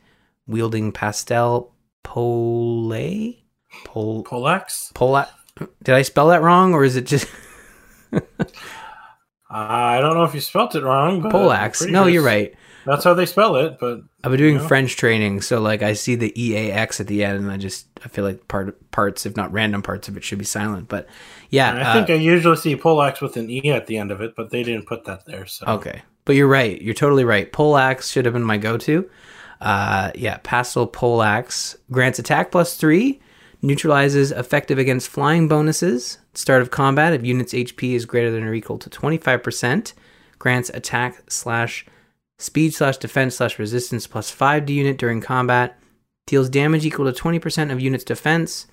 wielding 0.47 0.91
pastel 0.91 1.73
pole. 2.03 2.93
Pol. 3.83 4.23
Polax? 4.23 4.93
Pola. 4.93 5.29
Did 5.83 5.95
I 5.95 6.01
spell 6.01 6.29
that 6.29 6.41
wrong 6.41 6.73
or 6.73 6.83
is 6.83 6.95
it 6.95 7.05
just 7.05 7.27
I 9.49 9.99
don't 9.99 10.15
know 10.15 10.23
if 10.23 10.33
you 10.33 10.41
spelt 10.41 10.75
it 10.75 10.83
wrong, 10.83 11.21
but 11.21 11.31
Polax? 11.31 11.89
No, 11.89 12.03
sure 12.03 12.11
you're 12.11 12.23
right. 12.23 12.53
That's 12.85 13.03
how 13.03 13.13
they 13.13 13.25
spell 13.25 13.55
it, 13.57 13.77
but 13.79 14.01
I've 14.23 14.31
been 14.31 14.39
doing 14.39 14.55
Yeah. 14.55 14.67
French 14.67 14.95
training, 14.95 15.41
so 15.41 15.61
like 15.61 15.83
I 15.83 15.93
see 15.93 16.15
the 16.15 16.33
EAX 16.41 16.99
at 16.99 17.07
the 17.07 17.23
end, 17.23 17.39
and 17.39 17.51
I 17.51 17.57
just 17.57 17.87
I 18.03 18.07
feel 18.07 18.23
like 18.23 18.47
part 18.47 18.91
parts, 18.91 19.25
if 19.25 19.35
not 19.35 19.51
random 19.51 19.81
parts 19.81 20.07
of 20.07 20.17
it, 20.17 20.23
should 20.23 20.39
be 20.39 20.45
silent. 20.45 20.87
But 20.87 21.07
yeah, 21.49 21.73
I 21.73 21.81
uh, 21.81 21.93
think 21.93 22.09
I 22.09 22.21
usually 22.21 22.55
see 22.55 22.75
Polax 22.75 23.21
with 23.21 23.37
an 23.37 23.49
E 23.49 23.71
at 23.71 23.87
the 23.87 23.97
end 23.97 24.11
of 24.11 24.21
it, 24.21 24.35
but 24.35 24.49
they 24.49 24.63
didn't 24.63 24.87
put 24.87 25.05
that 25.05 25.25
there. 25.25 25.45
So 25.45 25.65
okay. 25.67 26.03
But 26.25 26.35
you're 26.35 26.47
right. 26.47 26.79
You're 26.81 26.93
totally 26.93 27.25
right. 27.25 27.51
Poleaxe 27.51 28.11
should 28.11 28.25
have 28.25 28.35
been 28.35 28.43
my 28.43 28.57
go-to. 28.57 29.09
Uh, 29.61 30.11
yeah, 30.13 30.37
Pastel 30.43 30.85
Poleaxe 30.87 31.75
grants 31.91 32.19
attack 32.19 32.51
plus 32.51 32.75
three, 32.75 33.19
neutralizes 33.61 34.31
effective 34.31 34.77
against 34.77 35.09
flying 35.09 35.47
bonuses. 35.47 36.19
Start 36.35 36.61
of 36.61 36.71
combat 36.71 37.13
if 37.13 37.25
unit's 37.25 37.53
HP 37.53 37.93
is 37.93 38.05
greater 38.05 38.31
than 38.31 38.43
or 38.43 38.53
equal 38.53 38.77
to 38.77 38.89
25%, 38.89 39.93
grants 40.37 40.69
attack 40.69 41.23
slash 41.29 41.85
speed 42.39 42.73
slash 42.73 42.97
defense 42.97 43.35
slash 43.35 43.59
resistance 43.59 44.07
plus 44.07 44.31
five 44.31 44.65
to 44.65 44.73
unit 44.73 44.97
during 44.97 45.21
combat. 45.21 45.79
Deals 46.25 46.49
damage 46.49 46.85
equal 46.85 47.11
to 47.11 47.23
20% 47.23 47.71
of 47.71 47.79
unit's 47.79 48.03
defense. 48.03 48.65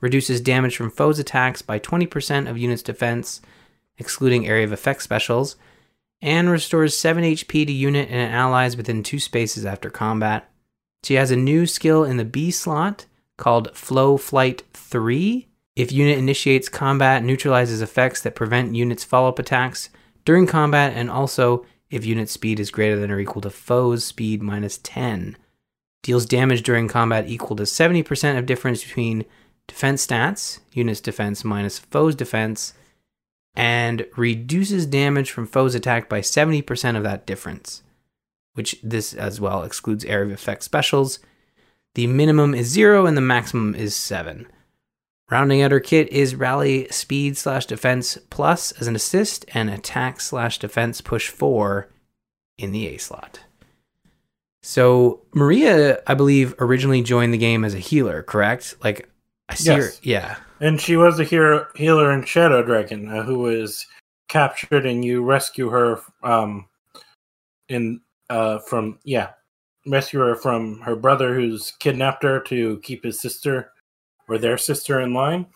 Reduces 0.00 0.40
damage 0.40 0.76
from 0.76 0.90
foes' 0.90 1.18
attacks 1.18 1.62
by 1.62 1.80
20% 1.80 2.48
of 2.48 2.58
unit's 2.58 2.82
defense, 2.82 3.40
excluding 3.98 4.46
area 4.46 4.64
of 4.64 4.72
effect 4.72 5.02
specials 5.02 5.56
and 6.24 6.48
restores 6.48 6.96
7 6.98 7.22
HP 7.22 7.66
to 7.66 7.72
unit 7.72 8.08
and 8.10 8.32
allies 8.32 8.78
within 8.78 9.02
two 9.02 9.18
spaces 9.18 9.66
after 9.66 9.90
combat. 9.90 10.50
She 11.02 11.14
has 11.14 11.30
a 11.30 11.36
new 11.36 11.66
skill 11.66 12.02
in 12.02 12.16
the 12.16 12.24
B 12.24 12.50
slot 12.50 13.04
called 13.36 13.76
Flow 13.76 14.16
Flight 14.16 14.62
3. 14.72 15.46
If 15.76 15.92
unit 15.92 16.16
initiates 16.16 16.70
combat, 16.70 17.22
neutralizes 17.22 17.82
effects 17.82 18.22
that 18.22 18.34
prevent 18.34 18.74
units' 18.74 19.04
follow 19.04 19.28
up 19.28 19.38
attacks 19.38 19.90
during 20.24 20.46
combat, 20.46 20.94
and 20.96 21.10
also 21.10 21.66
if 21.94 22.04
unit 22.04 22.28
speed 22.28 22.58
is 22.58 22.72
greater 22.72 22.98
than 22.98 23.10
or 23.10 23.20
equal 23.20 23.40
to 23.40 23.50
foe's 23.50 24.04
speed 24.04 24.42
minus 24.42 24.78
10. 24.78 25.36
Deals 26.02 26.26
damage 26.26 26.62
during 26.64 26.88
combat 26.88 27.28
equal 27.28 27.56
to 27.56 27.62
70% 27.62 28.36
of 28.36 28.46
difference 28.46 28.82
between 28.82 29.24
defense 29.68 30.04
stats, 30.04 30.58
unit's 30.72 31.00
defense 31.00 31.44
minus 31.44 31.78
foe's 31.78 32.16
defense, 32.16 32.74
and 33.54 34.06
reduces 34.16 34.86
damage 34.86 35.30
from 35.30 35.46
foe's 35.46 35.76
attack 35.76 36.08
by 36.08 36.20
70% 36.20 36.96
of 36.96 37.04
that 37.04 37.26
difference, 37.26 37.82
which 38.54 38.76
this 38.82 39.14
as 39.14 39.40
well 39.40 39.62
excludes 39.62 40.04
area 40.04 40.26
of 40.26 40.32
effect 40.32 40.64
specials. 40.64 41.20
The 41.94 42.08
minimum 42.08 42.54
is 42.54 42.66
zero 42.66 43.06
and 43.06 43.16
the 43.16 43.20
maximum 43.22 43.76
is 43.76 43.94
seven. 43.94 44.48
Rounding 45.30 45.62
out 45.62 45.70
her 45.72 45.80
kit 45.80 46.08
is 46.10 46.34
rally 46.34 46.86
speed 46.88 47.36
slash 47.36 47.66
defense 47.66 48.18
plus 48.28 48.72
as 48.72 48.86
an 48.86 48.94
assist 48.94 49.46
and 49.54 49.70
attack 49.70 50.20
slash 50.20 50.58
defense 50.58 51.00
push 51.00 51.28
four 51.30 51.88
in 52.58 52.72
the 52.72 52.86
A 52.88 52.98
slot. 52.98 53.40
So 54.62 55.22
Maria, 55.34 56.02
I 56.06 56.14
believe, 56.14 56.54
originally 56.58 57.02
joined 57.02 57.32
the 57.34 57.38
game 57.38 57.64
as 57.64 57.74
a 57.74 57.78
healer, 57.78 58.22
correct? 58.22 58.76
Like 58.82 59.08
I 59.48 59.54
see 59.54 59.70
Yes. 59.70 59.96
her, 59.96 60.00
yeah, 60.02 60.36
And 60.60 60.80
she 60.80 60.96
was 60.96 61.18
a 61.20 61.24
hero, 61.24 61.66
healer 61.74 62.12
in 62.12 62.24
Shadow 62.24 62.62
Dragon 62.62 63.08
uh, 63.08 63.22
who 63.22 63.38
was 63.38 63.86
captured, 64.28 64.86
and 64.86 65.04
you 65.04 65.22
rescue 65.22 65.68
her 65.68 66.00
um, 66.22 66.66
in 67.68 68.00
uh, 68.30 68.58
from 68.60 68.98
yeah, 69.04 69.30
rescue 69.86 70.20
her 70.20 70.34
from 70.34 70.80
her 70.80 70.96
brother 70.96 71.34
who's 71.34 71.72
kidnapped 71.78 72.22
her 72.22 72.40
to 72.40 72.78
keep 72.80 73.04
his 73.04 73.20
sister 73.20 73.70
or 74.28 74.38
their 74.38 74.56
sister 74.58 75.00
in 75.00 75.12
line, 75.14 75.46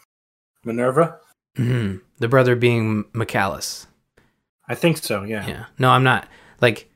Minerva. 0.65 1.19
hmm 1.57 1.97
the 2.19 2.29
brother 2.29 2.57
being 2.57 3.05
Michalis. 3.13 3.87
I 4.69 4.75
think 4.75 4.99
so. 4.99 5.23
Yeah. 5.23 5.47
Yeah. 5.47 5.65
No, 5.79 5.91
I'm 5.91 6.03
not 6.03 6.27
like 6.61 6.91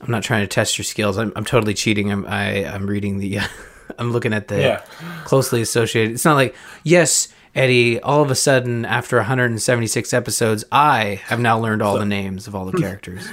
I'm 0.00 0.10
not 0.10 0.22
trying 0.24 0.42
to 0.42 0.48
test 0.48 0.76
your 0.76 0.84
skills. 0.84 1.16
I'm 1.16 1.32
I'm 1.36 1.44
totally 1.44 1.74
cheating. 1.74 2.10
I'm 2.10 2.26
I 2.26 2.64
I'm 2.66 2.86
reading 2.86 3.18
the 3.18 3.38
I'm 3.98 4.10
looking 4.12 4.32
at 4.32 4.48
the 4.48 4.60
Yeah. 4.60 4.84
closely 5.24 5.60
associated. 5.62 6.12
It's 6.14 6.24
not 6.24 6.34
like 6.34 6.56
yes, 6.82 7.28
Eddie. 7.54 8.00
All 8.00 8.20
of 8.22 8.30
a 8.32 8.34
sudden, 8.34 8.84
after 8.84 9.16
176 9.18 10.12
episodes, 10.12 10.64
I 10.72 11.20
have 11.26 11.38
now 11.38 11.58
learned 11.58 11.80
all 11.82 11.96
the 11.98 12.04
names 12.04 12.48
of 12.48 12.54
all 12.56 12.64
the 12.66 12.76
characters. 12.80 13.28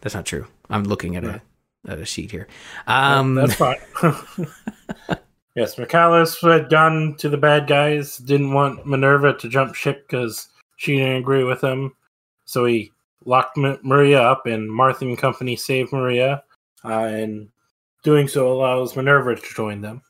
That's 0.00 0.14
not 0.14 0.24
true. 0.24 0.46
I'm 0.70 0.84
looking 0.84 1.16
at 1.16 1.24
a 1.24 1.42
at 1.86 1.98
a 1.98 2.06
sheet 2.06 2.30
here. 2.30 2.48
Um, 2.86 3.34
That's 3.34 3.54
fine. 3.54 3.76
yes, 5.54 5.78
Michalis 5.78 6.40
had 6.40 6.70
gone 6.70 7.14
to 7.18 7.28
the 7.28 7.36
bad 7.36 7.66
guys, 7.66 8.18
didn't 8.18 8.52
want 8.52 8.86
Minerva 8.86 9.34
to 9.34 9.48
jump 9.48 9.74
ship 9.74 10.06
because 10.08 10.48
she 10.76 10.96
didn't 10.96 11.16
agree 11.16 11.44
with 11.44 11.62
him. 11.62 11.92
So 12.44 12.64
he 12.64 12.92
locked 13.24 13.56
Ma- 13.56 13.76
Maria 13.82 14.20
up, 14.20 14.46
and 14.46 14.70
Martha 14.70 15.04
and 15.04 15.16
company 15.18 15.56
saved 15.56 15.92
Maria. 15.92 16.42
Uh, 16.84 17.04
and 17.04 17.48
doing 18.02 18.28
so 18.28 18.52
allows 18.52 18.94
Minerva 18.96 19.34
to 19.34 19.54
join 19.54 19.80
them. 19.80 20.02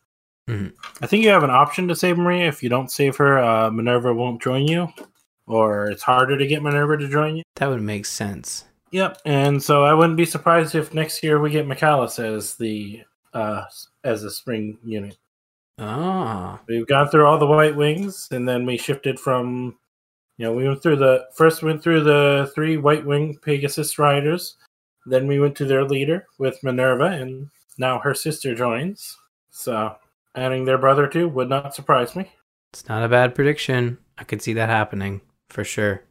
Mhm. 0.48 0.72
I 1.00 1.06
think 1.06 1.22
you 1.24 1.30
have 1.30 1.44
an 1.44 1.50
option 1.50 1.86
to 1.88 1.94
save 1.94 2.18
Maria. 2.18 2.48
If 2.48 2.62
you 2.62 2.68
don't 2.68 2.90
save 2.90 3.16
her, 3.16 3.38
uh, 3.38 3.70
Minerva 3.70 4.12
won't 4.12 4.42
join 4.42 4.66
you, 4.66 4.88
or 5.46 5.86
it's 5.90 6.02
harder 6.02 6.36
to 6.36 6.46
get 6.46 6.62
Minerva 6.62 6.98
to 6.98 7.08
join 7.08 7.36
you. 7.36 7.42
that 7.56 7.68
would 7.68 7.82
make 7.82 8.04
sense. 8.04 8.64
Yep, 8.90 9.18
and 9.24 9.62
so 9.62 9.84
I 9.84 9.94
wouldn't 9.94 10.16
be 10.16 10.24
surprised 10.24 10.74
if 10.74 10.92
next 10.92 11.22
year 11.22 11.38
we 11.40 11.50
get 11.50 11.66
Michalis 11.68 12.18
as 12.18 12.56
the 12.56 13.02
uh 13.32 13.62
as 14.02 14.24
a 14.24 14.30
spring 14.30 14.76
unit. 14.84 15.16
Ah, 15.78 16.60
We've 16.68 16.86
gone 16.86 17.08
through 17.08 17.26
all 17.26 17.38
the 17.38 17.46
White 17.46 17.74
Wings, 17.76 18.28
and 18.30 18.48
then 18.48 18.64
we 18.64 18.76
shifted 18.76 19.18
from, 19.18 19.76
you 20.38 20.46
know, 20.46 20.52
we 20.52 20.66
went 20.68 20.82
through 20.82 20.96
the 20.96 21.26
first 21.34 21.62
went 21.62 21.82
through 21.82 22.04
the 22.04 22.50
three 22.54 22.76
White 22.76 23.04
Wing 23.04 23.36
Pegasus 23.42 23.98
riders, 23.98 24.56
then 25.06 25.26
we 25.26 25.40
went 25.40 25.56
to 25.56 25.64
their 25.64 25.84
leader 25.84 26.26
with 26.38 26.62
Minerva, 26.62 27.06
and 27.06 27.48
now 27.76 27.98
her 27.98 28.14
sister 28.14 28.54
joins. 28.54 29.16
So 29.50 29.96
adding 30.34 30.64
their 30.64 30.78
brother 30.78 31.06
too 31.08 31.28
would 31.28 31.48
not 31.48 31.74
surprise 31.74 32.14
me. 32.16 32.30
it's 32.72 32.88
not 32.88 33.04
a 33.04 33.08
bad 33.08 33.34
prediction. 33.34 33.98
I 34.16 34.24
could 34.24 34.42
see 34.42 34.52
that 34.54 34.68
happening 34.68 35.20
for 35.48 35.64
sure. 35.64 36.02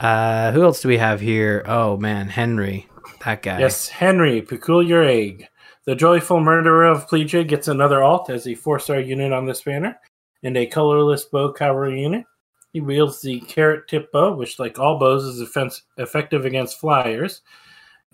Uh, 0.00 0.50
who 0.52 0.62
else 0.62 0.80
do 0.80 0.88
we 0.88 0.98
have 0.98 1.20
here? 1.20 1.62
Oh 1.66 1.96
man, 1.96 2.28
Henry, 2.28 2.88
that 3.24 3.42
guy. 3.42 3.58
Yes, 3.60 3.88
Henry, 3.88 4.40
Peculiar 4.40 5.02
Egg. 5.02 5.46
The 5.84 5.96
joyful 5.96 6.38
murderer 6.38 6.84
of 6.84 7.08
Plegia 7.08 7.46
gets 7.46 7.66
another 7.66 8.04
alt 8.04 8.30
as 8.30 8.46
a 8.46 8.54
four 8.54 8.78
star 8.78 9.00
unit 9.00 9.32
on 9.32 9.46
this 9.46 9.62
banner, 9.62 9.98
and 10.44 10.56
a 10.56 10.66
colorless 10.66 11.24
bow 11.24 11.52
cavalry 11.52 12.00
unit. 12.00 12.24
He 12.72 12.80
wields 12.80 13.20
the 13.20 13.40
carrot 13.40 13.88
tip 13.88 14.12
bow, 14.12 14.34
which, 14.34 14.58
like 14.58 14.78
all 14.78 14.98
bows, 14.98 15.24
is 15.24 15.40
offense- 15.40 15.82
effective 15.98 16.44
against 16.44 16.78
flyers. 16.78 17.42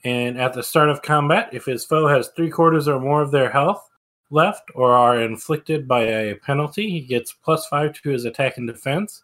And 0.04 0.38
at 0.38 0.54
the 0.54 0.62
start 0.62 0.88
of 0.88 1.02
combat, 1.02 1.50
if 1.52 1.66
his 1.66 1.84
foe 1.84 2.06
has 2.06 2.28
three 2.28 2.50
quarters 2.50 2.88
or 2.88 3.00
more 3.00 3.20
of 3.20 3.30
their 3.30 3.50
health 3.50 3.88
left 4.30 4.70
or 4.74 4.92
are 4.92 5.20
inflicted 5.20 5.86
by 5.86 6.02
a 6.02 6.36
penalty, 6.36 6.88
he 6.88 7.00
gets 7.00 7.32
plus 7.32 7.66
five 7.66 8.00
to 8.00 8.10
his 8.10 8.24
attack 8.24 8.56
and 8.56 8.66
defense 8.66 9.22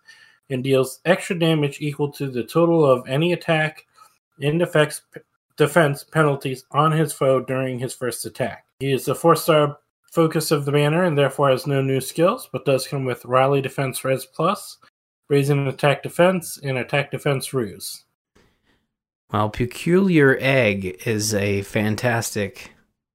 and 0.51 0.63
deals 0.63 1.01
extra 1.05 1.39
damage 1.39 1.79
equal 1.81 2.11
to 2.13 2.31
the 2.31 2.45
total 2.45 2.85
of 2.85 3.09
any 3.09 3.33
attack 3.33 3.87
and 4.41 4.61
effects 4.61 5.03
defense 5.57 6.05
penalties 6.05 6.65
on 6.73 6.93
his 6.93 7.13
foe 7.13 7.41
during 7.41 7.79
his 7.79 7.95
first 7.95 8.25
attack. 8.27 8.65
He 8.81 8.93
is 8.93 9.05
the 9.05 9.15
four 9.15 9.37
star 9.37 9.79
focus 10.13 10.51
of 10.51 10.65
the 10.65 10.73
banner 10.73 11.05
and 11.05 11.17
therefore 11.19 11.51
has 11.51 11.67
no 11.67 11.81
new 11.83 12.01
skills, 12.01 12.49
but 12.53 12.65
does 12.65 12.87
come 12.87 13.05
with 13.05 13.25
Rally 13.25 13.61
Defense 13.61 14.05
Res 14.05 14.25
Plus, 14.27 14.79
raising 15.29 15.67
attack 15.67 16.03
defense, 16.03 16.59
and 16.63 16.79
attack 16.79 17.11
defense 17.11 17.53
rouse. 17.53 18.05
Well, 19.33 19.51
Peculiar 19.51 20.37
Egg 20.41 21.01
is 21.07 21.35
a 21.35 21.63
fantastic 21.63 22.73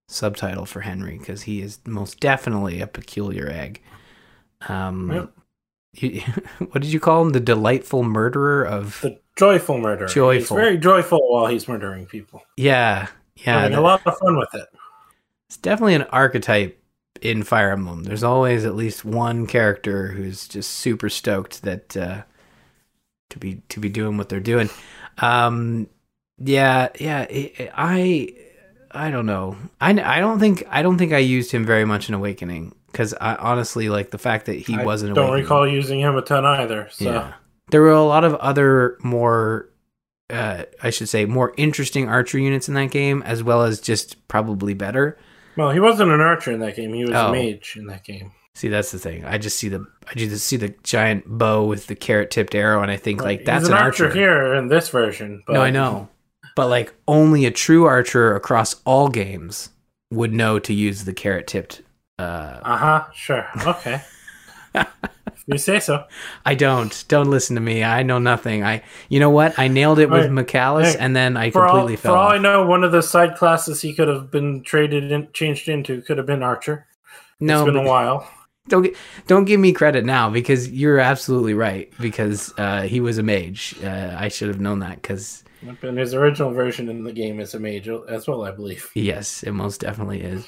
subtitle 0.10 0.65
for 0.65 0.81
Henry 0.81 1.17
because 1.17 1.43
he 1.43 1.62
is 1.62 1.79
most 1.86 2.19
definitely 2.19 2.81
a 2.81 2.88
peculiar 2.88 3.48
egg. 3.50 3.81
Um, 4.67 5.12
Yep. 5.12 5.31
you- 5.93 6.22
what 6.72 6.81
did 6.81 6.91
you 6.91 7.00
call 7.00 7.22
him? 7.22 7.29
The 7.29 7.39
delightful 7.39 8.03
murderer 8.03 8.63
of. 8.65 9.00
The 9.01 9.19
joyful 9.39 9.77
murderer. 9.79 10.08
Joyful. 10.08 10.58
He's 10.58 10.63
very 10.65 10.77
joyful 10.77 11.19
while 11.31 11.48
he's 11.48 11.67
murdering 11.67 12.05
people. 12.05 12.43
yeah, 12.58 13.08
yeah. 13.38 13.60
Having 13.62 13.72
that- 13.72 13.79
a 13.79 13.81
lot 13.81 14.01
of 14.05 14.17
fun 14.17 14.38
with 14.38 14.53
it. 14.53 14.67
it's 15.48 15.58
definitely 15.58 15.96
an 15.96 16.03
archetype 16.03 16.75
in 17.22 17.43
Fire 17.43 17.72
Emblem. 17.72 18.03
There's 18.03 18.24
always 18.24 18.65
at 18.65 18.75
least 18.75 19.03
one 19.03 19.48
character 19.48 20.08
who's 20.10 20.48
just 20.48 20.72
super 20.72 21.10
stoked 21.10 21.63
that 21.63 21.98
uh, 21.98 22.22
to 23.29 23.39
be 23.39 23.62
to 23.69 23.79
be 23.79 23.89
doing 23.89 24.17
what 24.17 24.29
they're 24.29 24.39
doing. 24.39 24.69
Um, 25.17 25.88
yeah, 26.38 26.88
yeah. 27.00 27.25
I, 27.75 28.34
I 28.91 29.12
don't 29.12 29.25
know. 29.25 29.58
I 29.81 29.89
I 29.91 30.19
don't 30.22 30.39
think 30.39 30.63
I 30.69 30.81
don't 30.81 30.98
think 30.98 31.12
I 31.13 31.17
used 31.17 31.51
him 31.51 31.65
very 31.65 31.84
much 31.86 32.08
in 32.10 32.15
Awakening 32.15 32.74
because 32.91 33.13
I 33.19 33.36
honestly 33.36 33.89
like 33.89 34.12
the 34.12 34.17
fact 34.17 34.46
that 34.46 34.53
he 34.55 34.75
I 34.77 34.86
wasn't. 34.86 35.12
I 35.12 35.15
don't 35.15 35.25
Awakening. 35.29 35.43
recall 35.43 35.67
using 35.67 36.00
him 36.00 36.15
a 36.15 36.22
ton 36.22 36.46
either. 36.46 36.88
So 36.91 37.05
Yeah. 37.05 37.34
There 37.71 37.81
were 37.81 37.91
a 37.91 38.03
lot 38.03 38.23
of 38.23 38.35
other 38.35 38.97
more, 39.03 39.69
uh, 40.29 40.63
I 40.81 40.89
should 40.89 41.09
say, 41.09 41.25
more 41.25 41.53
interesting 41.57 42.07
archer 42.09 42.39
units 42.39 42.67
in 42.67 42.73
that 42.75 42.91
game, 42.91 43.21
as 43.23 43.43
well 43.43 43.63
as 43.63 43.79
just 43.79 44.27
probably 44.27 44.73
better. 44.73 45.17
well, 45.57 45.71
he 45.71 45.79
wasn't 45.79 46.11
an 46.11 46.21
archer 46.21 46.51
in 46.51 46.59
that 46.61 46.75
game. 46.75 46.93
He 46.93 47.01
was 47.03 47.11
Oh. 47.13 47.29
a 47.29 47.31
mage 47.31 47.75
in 47.77 47.88
that 47.88 48.03
game. 48.05 48.31
See, 48.55 48.67
that's 48.69 48.91
the 48.91 48.99
thing. 48.99 49.23
I 49.25 49.38
just 49.38 49.57
see 49.57 49.69
the 49.69 49.85
I 50.09 50.13
just 50.15 50.45
see 50.45 50.57
the 50.57 50.73
giant 50.83 51.25
bow 51.27 51.65
with 51.65 51.88
the 51.88 51.95
carrot 51.95 52.31
tipped 52.31 52.55
arrow, 52.55 52.81
and 52.81 52.89
I 52.91 52.97
think 52.97 53.21
like 53.21 53.45
that's 53.45 53.67
an, 53.67 53.73
an 53.73 53.77
archer. 53.79 54.05
archer 54.07 54.17
here 54.17 54.53
in 54.55 54.67
this 54.67 54.89
version. 54.89 55.43
But 55.45 55.53
no, 55.53 55.61
I 55.61 55.69
know, 55.69 56.09
but 56.55 56.67
like 56.67 56.93
only 57.07 57.45
a 57.45 57.51
true 57.51 57.85
archer 57.85 58.35
across 58.35 58.75
all 58.85 59.07
games 59.09 59.69
would 60.11 60.33
know 60.33 60.59
to 60.59 60.73
use 60.73 61.05
the 61.05 61.13
carrot 61.13 61.45
tipped. 61.47 61.81
Uh, 62.17 62.59
Uh 62.63 62.77
huh. 62.77 63.05
Sure. 63.13 63.47
Okay. 63.65 64.01
you 65.48 65.57
say 65.57 65.79
so. 65.79 66.05
I 66.45 66.55
don't. 66.55 67.03
Don't 67.07 67.29
listen 67.29 67.55
to 67.55 67.62
me. 67.62 67.83
I 67.83 68.03
know 68.03 68.19
nothing. 68.19 68.63
I. 68.63 68.83
You 69.09 69.19
know 69.19 69.29
what? 69.29 69.57
I 69.57 69.67
nailed 69.67 70.00
it 70.00 70.09
with 70.09 70.29
Michalis, 70.31 70.93
hey, 70.93 71.00
and 71.00 71.15
then 71.15 71.38
I 71.38 71.51
For 71.51 71.65
all, 71.65 71.71
completely 71.77 71.95
for 71.95 72.01
fell. 72.03 72.15
all 72.15 72.27
off. 72.27 72.33
I 72.33 72.38
know, 72.38 72.65
one 72.65 72.83
of 72.83 72.91
the 72.91 73.01
side 73.01 73.36
classes 73.36 73.81
he 73.81 73.93
could 73.93 74.07
have 74.07 74.29
been 74.31 74.63
traded 74.63 75.12
in, 75.12 75.29
changed 75.33 75.67
into 75.69 76.01
could 76.01 76.17
have 76.17 76.27
been 76.27 76.43
archer. 76.43 76.88
no, 77.39 77.65
it's 77.65 77.74
been 77.74 77.86
a 77.86 77.88
while. 77.88 78.29
don't 78.67 78.88
don't 79.27 79.45
give 79.45 79.59
me 79.59 79.71
credit 79.74 80.05
now 80.05 80.29
because 80.29 80.69
you're 80.69 81.00
absolutely 81.00 81.53
right 81.55 81.91
because 82.00 82.53
uh, 82.57 82.81
he 82.83 83.00
was 83.00 83.17
a 83.17 83.24
mage. 83.24 83.75
Uh, 83.83 84.15
I 84.17 84.27
should 84.27 84.50
have 84.50 84.59
known 84.59 84.79
that 84.79 85.01
because 85.01 85.43
And 85.81 85.98
his 85.98 86.13
original 86.13 86.51
version 86.51 86.88
in 86.89 87.03
the 87.03 87.12
game 87.13 87.39
is 87.39 87.53
a 87.55 87.59
mage 87.59 87.89
as 88.07 88.27
well, 88.27 88.43
I 88.43 88.51
believe. 88.51 88.89
yes, 88.93 89.41
it 89.43 89.51
most 89.53 89.81
definitely 89.81 90.21
is. 90.21 90.45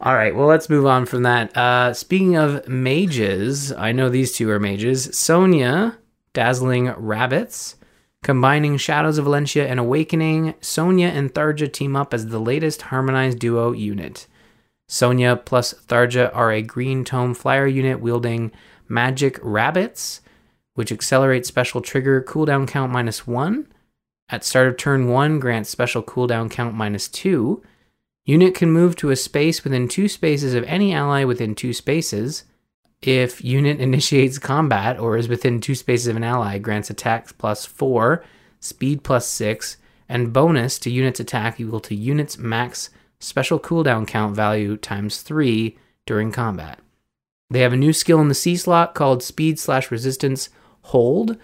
All 0.00 0.14
right, 0.14 0.34
well 0.34 0.46
let's 0.46 0.70
move 0.70 0.86
on 0.86 1.06
from 1.06 1.24
that. 1.24 1.56
Uh, 1.56 1.92
speaking 1.92 2.36
of 2.36 2.68
mages, 2.68 3.72
I 3.72 3.90
know 3.90 4.08
these 4.08 4.32
two 4.32 4.48
are 4.50 4.60
mages. 4.60 5.16
Sonya, 5.16 5.98
dazzling 6.32 6.92
rabbits, 6.92 7.74
combining 8.22 8.76
Shadows 8.76 9.18
of 9.18 9.24
Valencia 9.24 9.66
and 9.66 9.80
Awakening. 9.80 10.54
Sonya 10.60 11.08
and 11.08 11.34
Tharja 11.34 11.72
team 11.72 11.96
up 11.96 12.14
as 12.14 12.26
the 12.26 12.38
latest 12.38 12.82
harmonized 12.82 13.40
duo 13.40 13.72
unit. 13.72 14.28
Sonya 14.88 15.34
plus 15.44 15.74
Tharja 15.74 16.30
are 16.32 16.52
a 16.52 16.62
green 16.62 17.04
tome 17.04 17.34
flyer 17.34 17.66
unit 17.66 18.00
wielding 18.00 18.52
magic 18.88 19.38
rabbits, 19.42 20.20
which 20.74 20.92
accelerates 20.92 21.48
special 21.48 21.80
trigger 21.80 22.22
cooldown 22.22 22.68
count 22.68 22.92
minus 22.92 23.26
one. 23.26 23.66
At 24.28 24.44
start 24.44 24.68
of 24.68 24.76
turn 24.76 25.08
one, 25.08 25.40
grants 25.40 25.70
special 25.70 26.04
cooldown 26.04 26.50
count 26.50 26.74
minus 26.74 27.08
two. 27.08 27.62
Unit 28.28 28.54
can 28.54 28.70
move 28.70 28.94
to 28.94 29.08
a 29.08 29.16
space 29.16 29.64
within 29.64 29.88
two 29.88 30.06
spaces 30.06 30.52
of 30.52 30.62
any 30.64 30.92
ally 30.92 31.24
within 31.24 31.54
two 31.54 31.72
spaces. 31.72 32.44
If 33.00 33.42
unit 33.42 33.80
initiates 33.88 34.38
combat 34.38 35.00
or 35.00 35.16
is 35.16 35.30
within 35.30 35.62
two 35.62 35.74
spaces 35.74 36.08
of 36.08 36.16
an 36.16 36.22
ally, 36.22 36.58
grants 36.58 36.90
attack 36.90 37.38
plus 37.38 37.64
four, 37.64 38.22
speed 38.60 39.02
plus 39.02 39.26
six, 39.26 39.78
and 40.10 40.30
bonus 40.30 40.78
to 40.80 40.90
unit's 40.90 41.20
attack 41.20 41.58
equal 41.58 41.80
to 41.80 41.94
unit's 41.94 42.36
max 42.36 42.90
special 43.18 43.58
cooldown 43.58 44.06
count 44.06 44.36
value 44.36 44.76
times 44.76 45.22
three 45.22 45.78
during 46.04 46.30
combat. 46.30 46.80
They 47.48 47.60
have 47.60 47.72
a 47.72 47.78
new 47.78 47.94
skill 47.94 48.20
in 48.20 48.28
the 48.28 48.34
C 48.34 48.56
slot 48.56 48.94
called 48.94 49.22
Speed 49.22 49.58
slash 49.58 49.90
Resistance 49.90 50.50
Hold. 50.82 51.38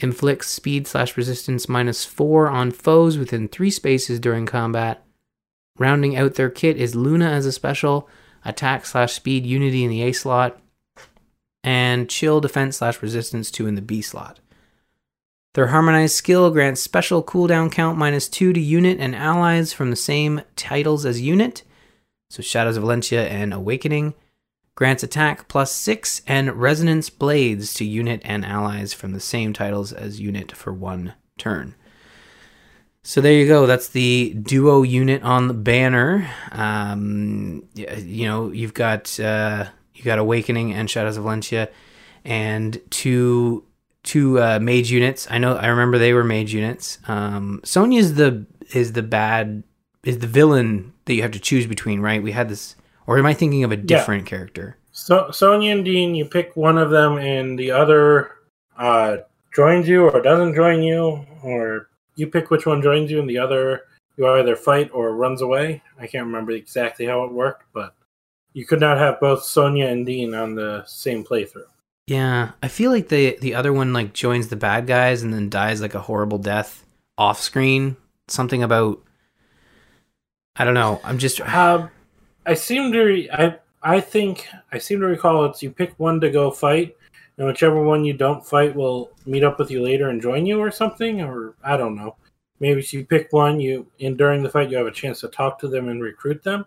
Inflicts 0.00 0.48
speed 0.48 0.88
slash 0.88 1.16
resistance 1.16 1.68
minus 1.68 2.04
four 2.04 2.48
on 2.48 2.72
foes 2.72 3.18
within 3.18 3.46
three 3.46 3.70
spaces 3.70 4.18
during 4.18 4.46
combat. 4.46 5.03
Rounding 5.78 6.16
out 6.16 6.34
their 6.34 6.50
kit 6.50 6.76
is 6.76 6.94
Luna 6.94 7.28
as 7.28 7.46
a 7.46 7.52
special, 7.52 8.08
attack 8.44 8.86
slash 8.86 9.12
speed 9.12 9.44
unity 9.44 9.82
in 9.82 9.90
the 9.90 10.02
A 10.02 10.12
slot, 10.12 10.60
and 11.64 12.08
chill 12.08 12.40
defense 12.40 12.76
slash 12.76 13.02
resistance 13.02 13.50
2 13.50 13.66
in 13.66 13.74
the 13.74 13.82
B 13.82 14.00
slot. 14.00 14.38
Their 15.54 15.68
harmonized 15.68 16.14
skill 16.14 16.50
grants 16.50 16.80
special 16.80 17.22
cooldown 17.22 17.70
count 17.70 17.96
minus 17.98 18.28
2 18.28 18.52
to 18.52 18.60
unit 18.60 18.98
and 19.00 19.14
allies 19.14 19.72
from 19.72 19.90
the 19.90 19.96
same 19.96 20.42
titles 20.56 21.06
as 21.06 21.20
unit, 21.20 21.62
so 22.30 22.42
Shadows 22.42 22.76
of 22.76 22.82
Valentia 22.82 23.28
and 23.28 23.54
Awakening. 23.54 24.14
Grants 24.76 25.04
attack 25.04 25.46
plus 25.46 25.72
6 25.72 26.22
and 26.26 26.54
resonance 26.54 27.08
blades 27.08 27.72
to 27.74 27.84
unit 27.84 28.20
and 28.24 28.44
allies 28.44 28.92
from 28.92 29.12
the 29.12 29.20
same 29.20 29.52
titles 29.52 29.92
as 29.92 30.20
unit 30.20 30.50
for 30.52 30.72
one 30.72 31.14
turn. 31.38 31.76
So 33.06 33.20
there 33.20 33.34
you 33.34 33.46
go. 33.46 33.66
That's 33.66 33.88
the 33.88 34.32
duo 34.32 34.80
unit 34.80 35.22
on 35.22 35.46
the 35.46 35.54
banner. 35.54 36.26
Um, 36.50 37.68
you 37.74 38.26
know, 38.26 38.50
you've 38.50 38.72
got 38.72 39.20
uh, 39.20 39.66
you 39.94 40.02
got 40.02 40.18
Awakening 40.18 40.72
and 40.72 40.88
Shadows 40.88 41.18
of 41.18 41.24
Valentia, 41.24 41.68
and 42.24 42.80
two 42.88 43.62
two 44.04 44.40
uh, 44.40 44.58
mage 44.58 44.90
units. 44.90 45.28
I 45.30 45.36
know. 45.36 45.54
I 45.54 45.66
remember 45.66 45.98
they 45.98 46.14
were 46.14 46.24
mage 46.24 46.54
units. 46.54 46.98
Um, 47.06 47.60
Sonya's 47.62 48.14
the 48.14 48.46
is 48.72 48.94
the 48.94 49.02
bad 49.02 49.64
is 50.02 50.20
the 50.20 50.26
villain 50.26 50.94
that 51.04 51.12
you 51.12 51.20
have 51.20 51.32
to 51.32 51.40
choose 51.40 51.66
between, 51.66 52.00
right? 52.00 52.22
We 52.22 52.32
had 52.32 52.48
this, 52.48 52.74
or 53.06 53.18
am 53.18 53.26
I 53.26 53.34
thinking 53.34 53.64
of 53.64 53.70
a 53.70 53.76
different 53.76 54.24
yeah. 54.24 54.30
character? 54.30 54.78
So 54.92 55.30
Sonya 55.30 55.72
and 55.72 55.84
Dean, 55.84 56.14
you 56.14 56.24
pick 56.24 56.56
one 56.56 56.78
of 56.78 56.88
them, 56.88 57.18
and 57.18 57.58
the 57.58 57.70
other 57.70 58.30
uh, 58.78 59.18
joins 59.54 59.86
you 59.88 60.08
or 60.08 60.22
doesn't 60.22 60.54
join 60.54 60.82
you, 60.82 61.26
or 61.42 61.90
you 62.16 62.26
pick 62.26 62.50
which 62.50 62.66
one 62.66 62.82
joins 62.82 63.10
you, 63.10 63.20
and 63.20 63.28
the 63.28 63.38
other 63.38 63.82
you 64.16 64.26
either 64.26 64.56
fight 64.56 64.90
or 64.92 65.14
runs 65.14 65.42
away. 65.42 65.82
I 65.98 66.06
can't 66.06 66.26
remember 66.26 66.52
exactly 66.52 67.06
how 67.06 67.24
it 67.24 67.32
worked, 67.32 67.64
but 67.72 67.94
you 68.52 68.64
could 68.64 68.80
not 68.80 68.98
have 68.98 69.20
both 69.20 69.42
Sonya 69.42 69.86
and 69.86 70.06
Dean 70.06 70.34
on 70.34 70.54
the 70.54 70.84
same 70.86 71.24
playthrough. 71.24 71.66
Yeah, 72.06 72.52
I 72.62 72.68
feel 72.68 72.90
like 72.90 73.08
the 73.08 73.36
the 73.40 73.54
other 73.54 73.72
one 73.72 73.92
like 73.92 74.12
joins 74.12 74.48
the 74.48 74.56
bad 74.56 74.86
guys 74.86 75.22
and 75.22 75.32
then 75.32 75.48
dies 75.48 75.80
like 75.80 75.94
a 75.94 76.00
horrible 76.00 76.38
death 76.38 76.84
off 77.16 77.40
screen. 77.40 77.96
Something 78.28 78.62
about 78.62 79.02
I 80.56 80.64
don't 80.64 80.74
know. 80.74 81.00
I'm 81.02 81.18
just 81.18 81.40
um, 81.40 81.90
I 82.46 82.54
seem 82.54 82.92
to 82.92 83.02
re- 83.02 83.30
I 83.32 83.56
I 83.82 84.00
think 84.00 84.46
I 84.70 84.78
seem 84.78 85.00
to 85.00 85.06
recall 85.06 85.44
it's 85.46 85.62
you 85.62 85.70
pick 85.70 85.94
one 85.98 86.20
to 86.20 86.30
go 86.30 86.50
fight 86.50 86.96
and 87.38 87.46
whichever 87.46 87.82
one 87.82 88.04
you 88.04 88.12
don't 88.12 88.46
fight 88.46 88.74
will 88.74 89.10
meet 89.26 89.44
up 89.44 89.58
with 89.58 89.70
you 89.70 89.82
later 89.82 90.10
and 90.10 90.22
join 90.22 90.46
you 90.46 90.60
or 90.60 90.70
something 90.70 91.20
or 91.20 91.54
I 91.62 91.76
don't 91.76 91.96
know. 91.96 92.16
Maybe 92.60 92.80
if 92.80 92.92
you 92.92 93.04
pick 93.04 93.32
one 93.32 93.60
you 93.60 93.86
and 94.00 94.16
during 94.16 94.42
the 94.42 94.50
fight 94.50 94.70
you 94.70 94.76
have 94.76 94.86
a 94.86 94.92
chance 94.92 95.20
to 95.20 95.28
talk 95.28 95.58
to 95.60 95.68
them 95.68 95.88
and 95.88 96.02
recruit 96.02 96.42
them 96.42 96.66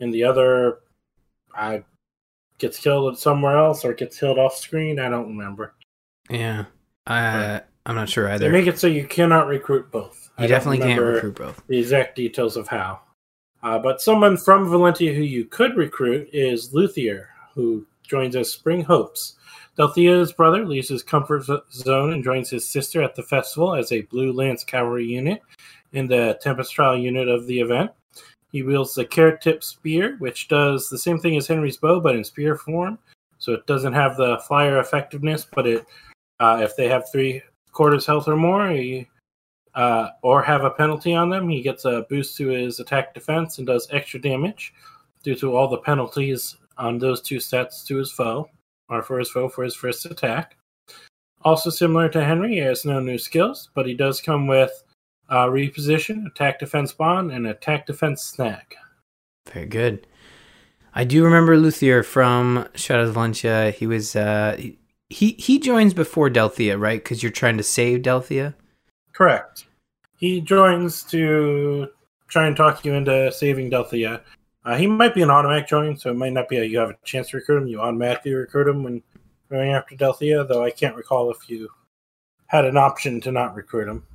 and 0.00 0.12
the 0.12 0.24
other 0.24 0.80
I 1.54 1.84
gets 2.58 2.78
killed 2.78 3.18
somewhere 3.18 3.58
else 3.58 3.84
or 3.84 3.92
gets 3.92 4.18
killed 4.18 4.38
off 4.38 4.56
screen. 4.56 4.98
I 4.98 5.08
don't 5.08 5.28
remember. 5.28 5.74
Yeah, 6.30 6.64
I 7.06 7.60
I'm 7.84 7.96
not 7.96 8.08
sure 8.08 8.28
either. 8.28 8.46
They 8.46 8.52
make 8.52 8.66
it 8.66 8.78
so 8.78 8.86
you 8.86 9.06
cannot 9.06 9.48
recruit 9.48 9.90
both. 9.90 10.30
You 10.38 10.44
I 10.44 10.46
definitely 10.46 10.78
can't 10.78 11.00
recruit 11.00 11.36
both. 11.36 11.62
The 11.66 11.78
exact 11.78 12.16
details 12.16 12.56
of 12.56 12.68
how. 12.68 13.00
Uh, 13.62 13.78
but 13.78 14.00
someone 14.00 14.36
from 14.36 14.68
Valentia 14.68 15.14
who 15.14 15.22
you 15.22 15.44
could 15.44 15.76
recruit 15.76 16.28
is 16.32 16.72
Luthier, 16.72 17.28
who 17.54 17.86
joins 18.02 18.36
as 18.36 18.50
Spring 18.50 18.82
Hopes. 18.82 19.36
Delthea's 19.76 20.32
brother 20.32 20.66
leaves 20.66 20.88
his 20.88 21.02
comfort 21.02 21.44
zone 21.72 22.12
and 22.12 22.22
joins 22.22 22.50
his 22.50 22.68
sister 22.68 23.02
at 23.02 23.14
the 23.14 23.22
festival 23.22 23.74
as 23.74 23.90
a 23.90 24.02
Blue 24.02 24.32
Lance 24.32 24.64
Cavalry 24.64 25.06
unit 25.06 25.40
in 25.92 26.06
the 26.06 26.38
Tempest 26.42 26.72
Trial 26.72 26.96
unit 26.96 27.28
of 27.28 27.46
the 27.46 27.60
event. 27.60 27.90
He 28.50 28.62
wields 28.62 28.94
the 28.94 29.06
carrot 29.06 29.40
tip 29.40 29.64
spear, 29.64 30.16
which 30.18 30.48
does 30.48 30.90
the 30.90 30.98
same 30.98 31.18
thing 31.18 31.36
as 31.38 31.46
Henry's 31.46 31.78
bow, 31.78 32.00
but 32.00 32.14
in 32.14 32.22
spear 32.22 32.56
form. 32.56 32.98
So 33.38 33.54
it 33.54 33.66
doesn't 33.66 33.94
have 33.94 34.16
the 34.16 34.38
flyer 34.46 34.78
effectiveness, 34.78 35.46
but 35.50 35.66
it 35.66 35.86
uh, 36.38 36.60
if 36.62 36.76
they 36.76 36.88
have 36.88 37.10
three 37.10 37.40
quarters 37.70 38.04
health 38.04 38.28
or 38.28 38.36
more, 38.36 38.68
he, 38.68 39.08
uh, 39.74 40.08
or 40.22 40.42
have 40.42 40.64
a 40.64 40.70
penalty 40.70 41.14
on 41.14 41.30
them, 41.30 41.48
he 41.48 41.62
gets 41.62 41.84
a 41.84 42.04
boost 42.10 42.36
to 42.36 42.48
his 42.48 42.80
attack 42.80 43.14
defense 43.14 43.58
and 43.58 43.66
does 43.66 43.88
extra 43.90 44.20
damage 44.20 44.74
due 45.22 45.36
to 45.36 45.56
all 45.56 45.68
the 45.68 45.78
penalties 45.78 46.56
on 46.78 46.98
those 46.98 47.20
two 47.20 47.40
sets 47.40 47.84
to 47.84 47.96
his 47.96 48.10
foe, 48.10 48.48
or 48.88 49.02
for 49.02 49.18
his 49.18 49.30
foe 49.30 49.48
for 49.48 49.64
his 49.64 49.74
first 49.74 50.04
attack. 50.06 50.56
Also 51.44 51.70
similar 51.70 52.08
to 52.08 52.24
Henry, 52.24 52.54
he 52.54 52.58
has 52.58 52.84
no 52.84 53.00
new 53.00 53.18
skills, 53.18 53.70
but 53.74 53.86
he 53.86 53.94
does 53.94 54.20
come 54.20 54.46
with 54.46 54.84
uh, 55.28 55.46
reposition, 55.46 56.26
attack 56.26 56.58
defense 56.58 56.92
bond, 56.92 57.32
and 57.32 57.46
attack 57.46 57.86
defense 57.86 58.22
snag. 58.22 58.76
Very 59.52 59.66
good. 59.66 60.06
I 60.94 61.04
do 61.04 61.24
remember 61.24 61.56
Luthier 61.56 62.02
from 62.02 62.68
Shadows 62.74 63.08
of 63.08 63.14
Valentia. 63.14 63.72
He 63.72 63.86
was 63.86 64.14
uh, 64.14 64.60
he 65.08 65.32
he 65.32 65.58
joins 65.58 65.94
before 65.94 66.28
Delthea, 66.28 66.78
right? 66.78 67.02
Because 67.02 67.22
you're 67.22 67.32
trying 67.32 67.56
to 67.56 67.62
save 67.62 68.02
Delthea. 68.02 68.54
Correct. 69.12 69.66
He 70.16 70.40
joins 70.40 71.02
to 71.04 71.88
try 72.28 72.46
and 72.46 72.56
talk 72.56 72.84
you 72.84 72.94
into 72.94 73.32
saving 73.32 73.70
Delthea. 73.70 74.20
Uh, 74.64 74.76
he 74.76 74.86
might 74.86 75.14
be 75.14 75.22
an 75.22 75.30
automatic 75.30 75.66
join, 75.66 75.96
so 75.96 76.10
it 76.10 76.16
might 76.16 76.32
not 76.32 76.48
be 76.48 76.58
a, 76.58 76.64
you 76.64 76.78
have 76.78 76.90
a 76.90 76.96
chance 77.04 77.30
to 77.30 77.36
recruit 77.36 77.62
him. 77.62 77.66
You 77.66 77.80
automatically 77.80 78.32
recruit 78.34 78.68
him 78.68 78.84
when 78.84 79.02
going 79.50 79.72
after 79.72 79.96
Delthea, 79.96 80.46
though 80.48 80.64
I 80.64 80.70
can't 80.70 80.96
recall 80.96 81.30
if 81.30 81.50
you 81.50 81.68
had 82.46 82.64
an 82.64 82.76
option 82.76 83.20
to 83.22 83.32
not 83.32 83.54
recruit 83.54 83.88
him. 83.88 84.06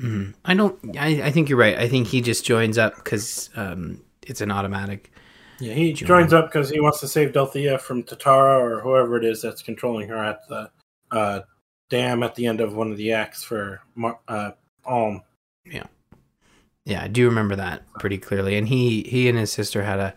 Mm-hmm. 0.00 0.30
I 0.44 0.54
don't. 0.54 0.96
I, 0.96 1.22
I 1.24 1.30
think 1.30 1.48
you're 1.48 1.58
right. 1.58 1.76
I 1.76 1.88
think 1.88 2.06
he 2.06 2.20
just 2.20 2.44
joins 2.44 2.78
up 2.78 2.96
because 2.96 3.50
um, 3.56 4.02
it's 4.26 4.40
an 4.40 4.52
automatic. 4.52 5.12
Yeah, 5.58 5.74
he 5.74 5.92
join. 5.92 6.06
joins 6.06 6.32
up 6.32 6.46
because 6.46 6.70
he 6.70 6.78
wants 6.78 7.00
to 7.00 7.08
save 7.08 7.32
Delthea 7.32 7.80
from 7.80 8.04
Tatarrah 8.04 8.60
or 8.60 8.80
whoever 8.80 9.16
it 9.16 9.24
is 9.24 9.42
that's 9.42 9.62
controlling 9.62 10.08
her 10.08 10.22
at 10.22 10.46
the 10.48 10.70
uh, 11.10 11.40
dam 11.90 12.22
at 12.22 12.36
the 12.36 12.46
end 12.46 12.60
of 12.60 12.76
one 12.76 12.92
of 12.92 12.96
the 12.96 13.12
acts 13.12 13.42
for 13.42 13.80
uh, 14.28 14.52
Alm. 14.84 15.22
Yeah, 15.66 15.86
yeah, 16.88 17.02
I 17.02 17.08
do 17.08 17.26
remember 17.26 17.54
that 17.56 17.82
pretty 18.00 18.16
clearly. 18.16 18.56
And 18.56 18.66
he 18.66 19.02
he 19.02 19.28
and 19.28 19.38
his 19.38 19.52
sister 19.52 19.82
had 19.82 20.14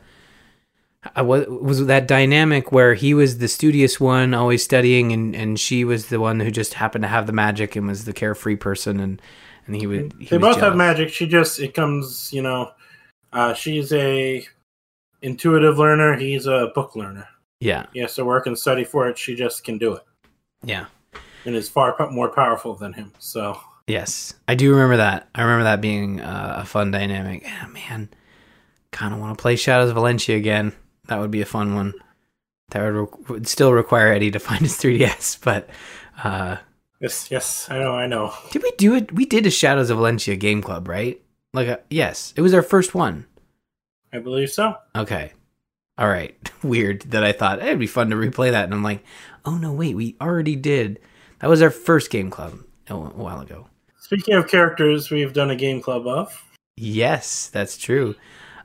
a 1.16 1.24
was 1.24 1.46
was 1.48 1.86
that 1.88 2.08
dynamic 2.08 2.72
where 2.72 2.94
he 2.94 3.14
was 3.14 3.40
the 3.40 3.50
studious 3.50 4.00
one, 4.00 4.34
always 4.34 4.64
studying, 4.64 5.12
and 5.12 5.36
and 5.36 5.60
she 5.60 5.84
was 5.84 6.08
the 6.08 6.22
one 6.22 6.40
who 6.40 6.50
just 6.50 6.76
happened 6.76 7.02
to 7.04 7.10
have 7.10 7.28
the 7.28 7.34
magic 7.34 7.76
and 7.76 7.88
was 7.88 8.06
the 8.06 8.14
carefree 8.14 8.56
person 8.56 9.02
and 9.02 9.22
and 9.68 9.76
he 9.76 9.86
would. 9.86 10.14
He 10.18 10.28
they 10.28 10.38
both 10.38 10.56
jealous. 10.56 10.70
have 10.70 10.78
magic. 10.78 11.10
She 11.10 11.28
just 11.28 11.60
it 11.60 11.74
comes, 11.74 12.32
you 12.32 12.42
know. 12.42 12.72
Uh, 13.34 13.54
she's 13.54 13.92
a 13.92 14.48
intuitive 15.22 15.78
learner. 15.78 16.16
He's 16.16 16.46
a 16.46 16.72
book 16.74 16.96
learner. 16.96 17.28
Yeah. 17.60 17.88
He 17.92 18.00
has 18.00 18.16
to 18.16 18.24
work 18.24 18.48
and 18.48 18.58
study 18.58 18.86
for 18.86 19.10
it. 19.10 19.18
She 19.18 19.36
just 19.36 19.66
can 19.66 19.78
do 19.78 19.96
it. 19.96 20.04
Yeah. 20.64 20.86
And 21.46 21.54
is 21.54 21.68
far 21.68 21.98
more 22.12 22.30
powerful 22.30 22.76
than 22.76 22.94
him. 22.94 23.12
So. 23.20 23.60
Yes, 23.92 24.34
I 24.48 24.56
do 24.56 24.72
remember 24.72 24.98
that. 24.98 25.28
I 25.36 25.42
remember 25.42 25.66
that 25.66 25.82
being 25.82 26.22
uh, 26.22 26.60
a 26.60 26.66
fun 26.66 26.92
dynamic. 26.92 27.44
Yeah, 27.44 27.68
man, 27.68 28.10
kind 28.92 29.14
of 29.14 29.20
want 29.20 29.38
to 29.38 29.42
play 29.42 29.58
Shadows 29.58 29.90
of 29.90 29.98
Valentia 29.98 30.38
again. 30.38 30.72
That 31.08 31.20
would 31.20 31.30
be 31.30 31.42
a 31.42 31.46
fun 31.46 31.76
one. 31.76 31.94
That 32.70 32.84
would, 32.84 32.94
re- 32.94 33.24
would 33.28 33.48
still 33.48 33.74
require 33.74 34.14
Eddie 34.14 34.32
to 34.32 34.40
find 34.48 34.62
his 34.62 34.78
3DS, 34.78 35.44
but 35.44 35.70
uh, 36.24 36.56
Yes, 37.02 37.30
yes, 37.30 37.68
I 37.70 37.80
know, 37.80 37.94
I 37.94 38.08
know. 38.08 38.34
Did 38.52 38.64
we 38.64 38.72
do 38.78 38.96
it? 38.96 39.12
We 39.12 39.26
did 39.26 39.46
a 39.46 39.52
Shadows 39.52 39.90
of 39.90 39.98
Valentia 39.98 40.40
game 40.40 40.62
club, 40.62 40.88
right? 40.88 41.20
Like, 41.52 41.68
a, 41.68 41.80
yes, 41.90 42.34
it 42.38 42.42
was 42.42 42.54
our 42.54 42.62
first 42.62 42.96
one. 42.96 43.26
I 44.14 44.20
believe 44.20 44.52
so. 44.52 44.76
Okay. 44.96 45.34
All 45.98 46.08
right. 46.08 46.38
Weird 46.64 47.02
that 47.12 47.26
I 47.26 47.34
thought 47.34 47.60
it'd 47.60 47.78
be 47.78 47.88
fun 47.88 48.10
to 48.12 48.16
replay 48.16 48.52
that, 48.52 48.64
and 48.64 48.74
I'm 48.74 48.84
like, 48.84 49.04
oh 49.44 49.58
no, 49.58 49.74
wait, 49.74 49.96
we 49.96 50.16
already 50.22 50.56
did. 50.56 51.00
That 51.40 51.50
was 51.50 51.62
our 51.62 51.72
first 51.72 52.10
game 52.10 52.30
club 52.30 52.60
a 52.88 52.96
while 52.96 53.42
ago. 53.42 53.68
Speaking 54.12 54.34
of 54.34 54.50
characters, 54.50 55.10
we've 55.10 55.32
done 55.32 55.52
a 55.52 55.56
game 55.56 55.82
club 55.82 56.06
of. 56.06 56.44
Yes, 56.76 57.48
that's 57.48 57.78
true. 57.78 58.14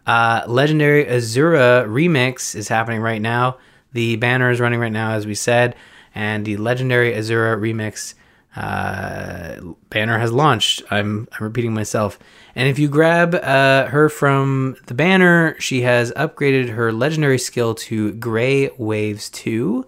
Uh, 0.05 0.43
Legendary 0.49 1.05
Azura 1.05 1.87
remix 1.87 2.57
is 2.57 2.67
happening 2.67 3.01
right 3.01 3.23
now. 3.23 3.59
The 3.93 4.17
banner 4.17 4.51
is 4.51 4.59
running 4.59 4.81
right 4.81 4.91
now, 4.91 5.13
as 5.13 5.25
we 5.25 5.37
said, 5.37 5.77
and 6.17 6.45
the 6.45 6.57
Legendary 6.57 7.13
Azura 7.13 7.57
remix 7.61 8.15
uh, 8.57 9.61
banner 9.89 10.19
has 10.19 10.33
launched. 10.33 10.83
I'm, 10.91 11.29
I'm 11.31 11.45
repeating 11.45 11.73
myself. 11.73 12.19
And 12.57 12.69
if 12.69 12.81
you 12.81 12.89
grab 12.89 13.37
uh, 13.37 13.87
her 13.87 14.09
from 14.09 14.75
the 14.87 14.95
banner, 14.95 15.55
she 15.61 15.83
has 15.83 16.11
upgraded 16.15 16.71
her 16.71 16.93
legendary 16.93 17.39
skill 17.39 17.77
to 17.77 18.15
Gray 18.15 18.71
Waves 18.79 19.31
2, 19.31 19.87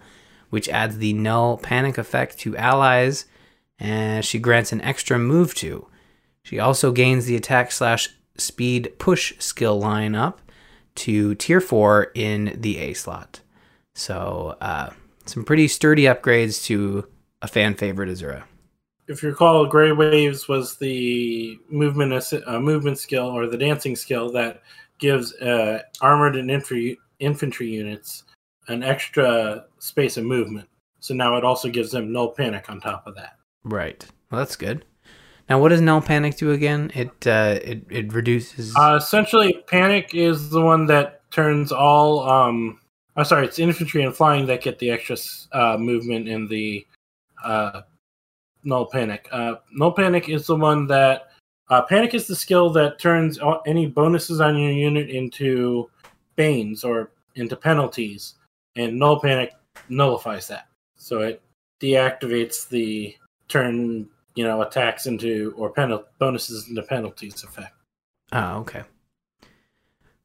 which 0.51 0.69
adds 0.69 0.99
the 0.99 1.15
null 1.15 1.59
panic 1.59 1.99
effect 1.99 2.39
to 2.39 2.57
allies, 2.57 3.25
and 3.79 4.25
she 4.25 4.39
grants 4.39 4.73
an 4.73 4.81
extra 4.81 5.19
move 5.19 5.55
to. 5.57 5.87
She 6.43 6.59
also 6.59 6.93
gains 6.93 7.27
the 7.27 7.37
attack 7.37 7.73
slash 7.73 8.09
speed 8.37 8.93
push 8.99 9.35
skill 9.39 9.79
line 9.79 10.15
up 10.15 10.41
to 10.97 11.35
tier 11.35 11.61
4 11.61 12.13
in 12.15 12.57
the 12.61 12.79
A 12.79 12.95
slot. 12.95 13.41
So, 13.95 14.57
uh, 14.61 14.91
some 15.27 15.45
pretty 15.45 15.69
sturdy 15.69 16.05
upgrades 16.05 16.65
to 16.65 17.07
a 17.43 17.49
fan 17.49 17.75
favorite 17.75 18.09
Azura 18.09 18.45
if 19.09 19.23
you 19.23 19.31
recall, 19.31 19.67
Gray 19.67 19.93
Waves 19.93 20.49
was 20.49 20.77
the 20.77 21.59
movement 21.71 22.13
uh, 22.47 22.61
movement 22.61 22.99
skill 22.99 23.27
or 23.27 23.47
the 23.47 23.57
dancing 23.57 23.97
skill 23.97 24.31
that 24.33 24.63
gives 24.99 25.35
uh, 25.37 25.83
armored 26.03 26.37
and 26.37 26.51
infantry 26.51 26.99
infantry 27.19 27.69
units 27.69 28.25
an 28.69 28.83
extra 28.83 29.65
space 29.79 30.19
of 30.19 30.25
movement. 30.25 30.69
So 31.01 31.15
now 31.15 31.37
it 31.37 31.45
also 31.45 31.71
gives 31.71 31.91
them 31.91 32.13
null 32.13 32.33
panic 32.33 32.69
on 32.69 32.81
top 32.81 33.07
of 33.07 33.15
that. 33.17 33.38
Right. 33.69 34.05
Well, 34.31 34.39
that's 34.39 34.57
good. 34.57 34.85
Now, 35.49 35.61
what 35.61 35.71
does 35.71 35.81
null 35.81 36.01
panic 36.03 36.37
do 36.37 36.53
again? 36.53 36.91
It 36.95 37.27
uh, 37.27 37.59
it 37.63 37.85
it 37.89 38.13
reduces. 38.13 38.75
Uh, 38.77 38.99
essentially, 39.01 39.63
panic 39.67 40.15
is 40.15 40.51
the 40.51 40.61
one 40.61 40.87
that 40.87 41.23
turns 41.31 41.73
all. 41.73 42.29
Um, 42.29 42.81
oh, 43.17 43.23
sorry, 43.23 43.47
it's 43.47 43.59
infantry 43.59 44.03
and 44.03 44.15
flying 44.15 44.47
that 44.47 44.63
get 44.63 44.79
the 44.79 44.91
extra 44.91 45.17
uh, 45.53 45.77
movement 45.79 46.29
in 46.29 46.49
the 46.49 46.87
uh, 47.43 47.83
Null 48.65 48.87
Panic. 48.87 49.29
Uh, 49.33 49.57
Null 49.73 49.93
Panic 49.93 50.29
is 50.29 50.47
the 50.47 50.57
one 50.57 50.87
that 50.89 51.29
uh, 51.71 51.83
Panic 51.83 52.13
is 52.15 52.27
the 52.27 52.37
skill 52.37 52.71
that 52.71 52.99
turns 52.99 53.39
any 53.67 53.87
bonuses 53.87 54.41
on 54.41 54.59
your 54.59 54.73
unit 54.73 55.09
into 55.09 55.91
banes 56.37 56.85
or 56.85 57.11
into 57.37 57.57
penalties, 57.57 58.35
and 58.77 58.99
Null 58.99 59.21
Panic 59.21 59.53
nullifies 59.89 60.47
that. 60.49 60.69
So 60.97 61.21
it 61.21 61.43
deactivates 61.81 62.69
the 62.69 63.15
turn, 63.49 64.09
you 64.35 64.45
know, 64.45 64.63
attacks 64.63 65.07
into 65.07 65.55
or 65.57 65.71
penal- 65.71 66.05
bonuses 66.19 66.69
into 66.69 66.83
penalties 66.83 67.43
effect. 67.43 67.75
Oh, 68.33 68.59
okay. 68.59 68.83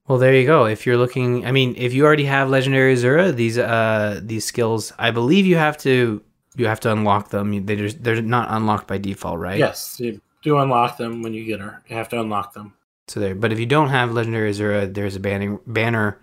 Well, 0.08 0.18
there 0.18 0.36
you 0.36 0.46
go. 0.46 0.66
If 0.66 0.86
you're 0.86 0.98
looking, 0.98 1.46
I 1.46 1.52
mean, 1.52 1.76
if 1.78 1.94
you 1.94 2.06
already 2.06 2.26
have 2.26 2.50
Legendary 2.50 2.94
Azura, 2.94 3.34
these 3.34 3.58
uh 3.58 4.20
these 4.22 4.44
skills, 4.46 4.92
I 5.00 5.12
believe 5.12 5.46
you 5.46 5.56
have 5.56 5.78
to 5.80 6.22
you 6.56 6.68
have 6.68 6.82
to 6.82 6.92
unlock 6.92 7.30
them. 7.30 7.66
They 7.66 7.76
just 7.76 8.04
they're 8.04 8.22
not 8.22 8.50
unlocked 8.52 8.88
by 8.88 8.98
default, 8.98 9.40
right? 9.40 9.58
Yes, 9.58 10.00
you 10.00 10.22
do 10.42 10.58
unlock 10.58 10.98
them 10.98 11.22
when 11.22 11.34
you 11.34 11.46
get 11.46 11.62
her. 11.62 11.82
You 11.88 11.96
have 11.96 12.10
to 12.10 12.20
unlock 12.20 12.54
them. 12.54 12.74
So 13.08 13.20
there, 13.20 13.36
but 13.36 13.52
if 13.52 13.60
you 13.60 13.66
don't 13.66 13.90
have 13.90 14.12
legendary 14.12 14.52
Azura, 14.52 14.94
there's 14.94 15.16
a 15.16 15.20
banning, 15.20 15.60
banner 15.68 16.20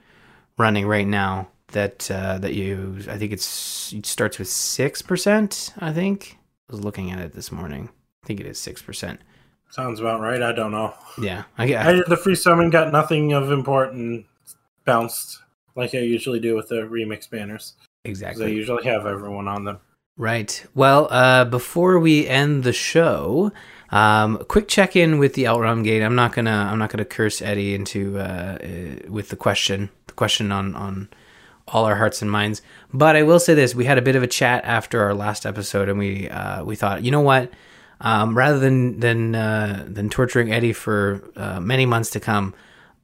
running 0.59 0.87
right 0.87 1.07
now 1.07 1.49
that 1.69 2.11
uh, 2.11 2.39
that 2.39 2.55
you. 2.55 2.99
I 3.09 3.17
think 3.17 3.33
it's 3.33 3.93
it 3.93 4.05
starts 4.07 4.39
with 4.39 4.49
six 4.49 5.01
percent. 5.03 5.73
I 5.79 5.93
think 5.93 6.39
was 6.71 6.85
looking 6.85 7.11
at 7.11 7.19
it 7.19 7.33
this 7.33 7.51
morning. 7.51 7.91
I 8.23 8.27
think 8.27 8.41
it 8.41 8.47
is 8.47 8.59
six 8.59 8.83
percent. 8.83 9.21
Sounds 9.71 10.01
about 10.01 10.21
right. 10.21 10.43
I 10.43 10.53
don't 10.53 10.73
know. 10.73 10.95
Yeah, 11.21 11.45
I, 11.57 11.75
I, 11.75 11.89
I 11.89 11.93
did 11.93 12.07
the 12.07 12.17
free 12.17 12.35
summon. 12.35 12.71
Got 12.71 12.93
nothing 12.93 13.33
of 13.33 13.53
important 13.53 14.27
bounced 14.85 15.41
like 15.77 15.95
I 15.95 15.99
usually 15.99 16.41
do 16.41 16.57
with 16.57 16.69
the 16.69 16.83
remix 16.83 17.31
banners. 17.31 17.75
Exactly. 18.05 18.47
I 18.47 18.49
usually 18.49 18.85
have 18.85 19.07
everyone 19.07 19.47
on 19.47 19.65
them. 19.65 19.79
Right. 20.17 20.67
Well, 20.75 21.09
uh, 21.11 21.45
before 21.45 21.99
we 21.99 22.27
end 22.27 22.65
the 22.65 22.73
show, 22.73 23.53
um, 23.91 24.39
quick 24.49 24.69
check 24.69 24.97
in 24.97 25.19
with 25.19 25.35
the 25.35 25.47
Outrun 25.47 25.83
Gate. 25.83 26.03
I'm 26.03 26.15
not 26.15 26.33
gonna 26.33 26.69
I'm 26.71 26.79
not 26.79 26.91
gonna 26.91 27.05
curse 27.05 27.41
Eddie 27.41 27.75
into 27.75 28.19
uh, 28.19 28.59
uh, 28.63 29.11
with 29.11 29.29
the 29.29 29.37
question 29.37 29.91
the 30.07 30.13
question 30.13 30.53
on 30.53 30.75
on 30.75 31.09
all 31.73 31.85
our 31.85 31.97
hearts 31.97 32.23
and 32.23 32.31
minds. 32.31 32.63
But 32.93 33.17
I 33.17 33.23
will 33.23 33.41
say 33.41 33.55
this: 33.55 33.75
we 33.75 33.85
had 33.85 33.99
a 33.99 34.03
bit 34.03 34.17
of 34.17 34.23
a 34.23 34.27
chat 34.27 34.65
after 34.65 35.03
our 35.03 35.15
last 35.15 35.47
episode, 35.47 35.89
and 35.89 35.99
we 35.99 36.29
uh, 36.29 36.65
we 36.65 36.77
thought, 36.77 37.03
you 37.03 37.11
know 37.11 37.21
what? 37.21 37.51
Um, 38.01 38.37
rather 38.37 38.59
than 38.59 39.01
than 39.01 39.35
uh, 39.35 39.85
than 39.89 40.11
torturing 40.11 40.53
Eddie 40.53 40.73
for 40.73 41.23
uh, 41.37 41.61
many 41.61 41.87
months 41.87 42.11
to 42.11 42.21
come, 42.21 42.55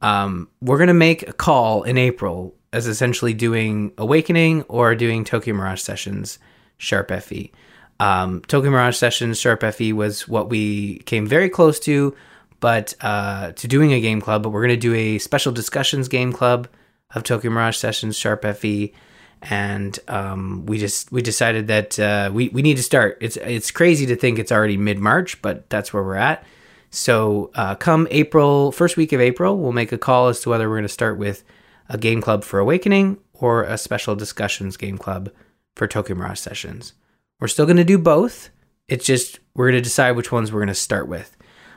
um, 0.01 0.49
we're 0.61 0.77
gonna 0.77 0.93
make 0.93 1.27
a 1.27 1.33
call 1.33 1.83
in 1.83 1.97
April 1.97 2.55
as 2.73 2.87
essentially 2.87 3.33
doing 3.33 3.93
Awakening 3.97 4.63
or 4.63 4.95
doing 4.95 5.23
Tokyo 5.23 5.53
Mirage 5.53 5.81
sessions 5.81 6.39
Sharp 6.77 7.11
FE. 7.21 7.51
Um, 7.99 8.41
Tokyo 8.41 8.69
Mirage 8.69 8.95
Sessions 8.95 9.39
Sharp 9.39 9.63
FE 9.63 9.93
was 9.93 10.27
what 10.27 10.49
we 10.49 10.99
came 10.99 11.25
very 11.25 11.49
close 11.49 11.79
to, 11.81 12.15
but 12.59 12.93
uh, 13.01 13.53
to 13.53 13.67
doing 13.67 13.93
a 13.93 14.01
game 14.01 14.21
club. 14.21 14.43
But 14.43 14.49
we're 14.49 14.67
to 14.67 14.77
do 14.77 14.93
a 14.93 15.17
special 15.17 15.51
discussions 15.51 16.07
game 16.07 16.31
club 16.31 16.67
of 17.13 17.23
Tokyo 17.23 17.51
Mirage 17.51 17.77
Sessions 17.77 18.17
Sharp 18.17 18.45
FE, 18.45 18.93
and 19.41 19.99
um, 20.07 20.65
we 20.65 20.77
just 20.77 21.11
we 21.11 21.21
decided 21.21 21.67
that 21.67 21.99
uh, 21.99 22.29
we 22.33 22.49
we 22.49 22.61
need 22.61 22.77
to 22.77 22.83
start. 22.83 23.17
It's 23.21 23.37
it's 23.37 23.71
crazy 23.71 24.05
to 24.07 24.15
think 24.15 24.39
it's 24.39 24.51
already 24.51 24.77
mid 24.77 24.99
March, 24.99 25.41
but 25.41 25.69
that's 25.69 25.93
where 25.93 26.03
we're 26.03 26.15
at. 26.15 26.43
So 26.89 27.51
uh, 27.55 27.75
come 27.75 28.07
April, 28.11 28.71
first 28.71 28.97
week 28.97 29.11
of 29.13 29.21
April, 29.21 29.57
we'll 29.57 29.73
make 29.73 29.91
a 29.91 29.97
call 29.97 30.29
as 30.29 30.39
to 30.41 30.49
whether 30.49 30.69
we're 30.69 30.77
going 30.77 30.83
to 30.83 30.89
start 30.89 31.17
with 31.17 31.43
a 31.89 31.97
game 31.97 32.21
club 32.21 32.43
for 32.43 32.59
Awakening 32.59 33.17
or 33.33 33.63
a 33.63 33.77
special 33.77 34.15
discussions 34.15 34.77
game 34.77 34.97
club 34.97 35.29
for 35.75 35.87
Tokyo 35.87 36.15
Mirage 36.15 36.39
sessions. 36.39 36.93
We're 37.39 37.49
still 37.49 37.65
going 37.65 37.77
to 37.77 37.83
do 37.83 37.97
both. 37.97 38.49
It's 38.87 39.05
just 39.05 39.39
we're 39.53 39.69
going 39.69 39.81
to 39.81 39.87
decide 39.87 40.11
which 40.11 40.31
ones 40.31 40.51
we're 40.51 40.61
going 40.61 40.67
to 40.69 40.75
start 40.75 41.07
with. 41.07 41.35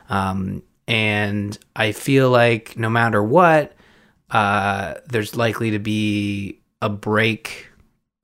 Um, 0.08 0.62
and 0.88 1.56
I 1.76 1.92
feel 1.92 2.30
like 2.30 2.76
no 2.76 2.88
matter 2.88 3.22
what, 3.22 3.74
uh, 4.30 4.94
there's 5.06 5.36
likely 5.36 5.70
to 5.72 5.78
be 5.78 6.60
a 6.80 6.88
break. 6.88 7.68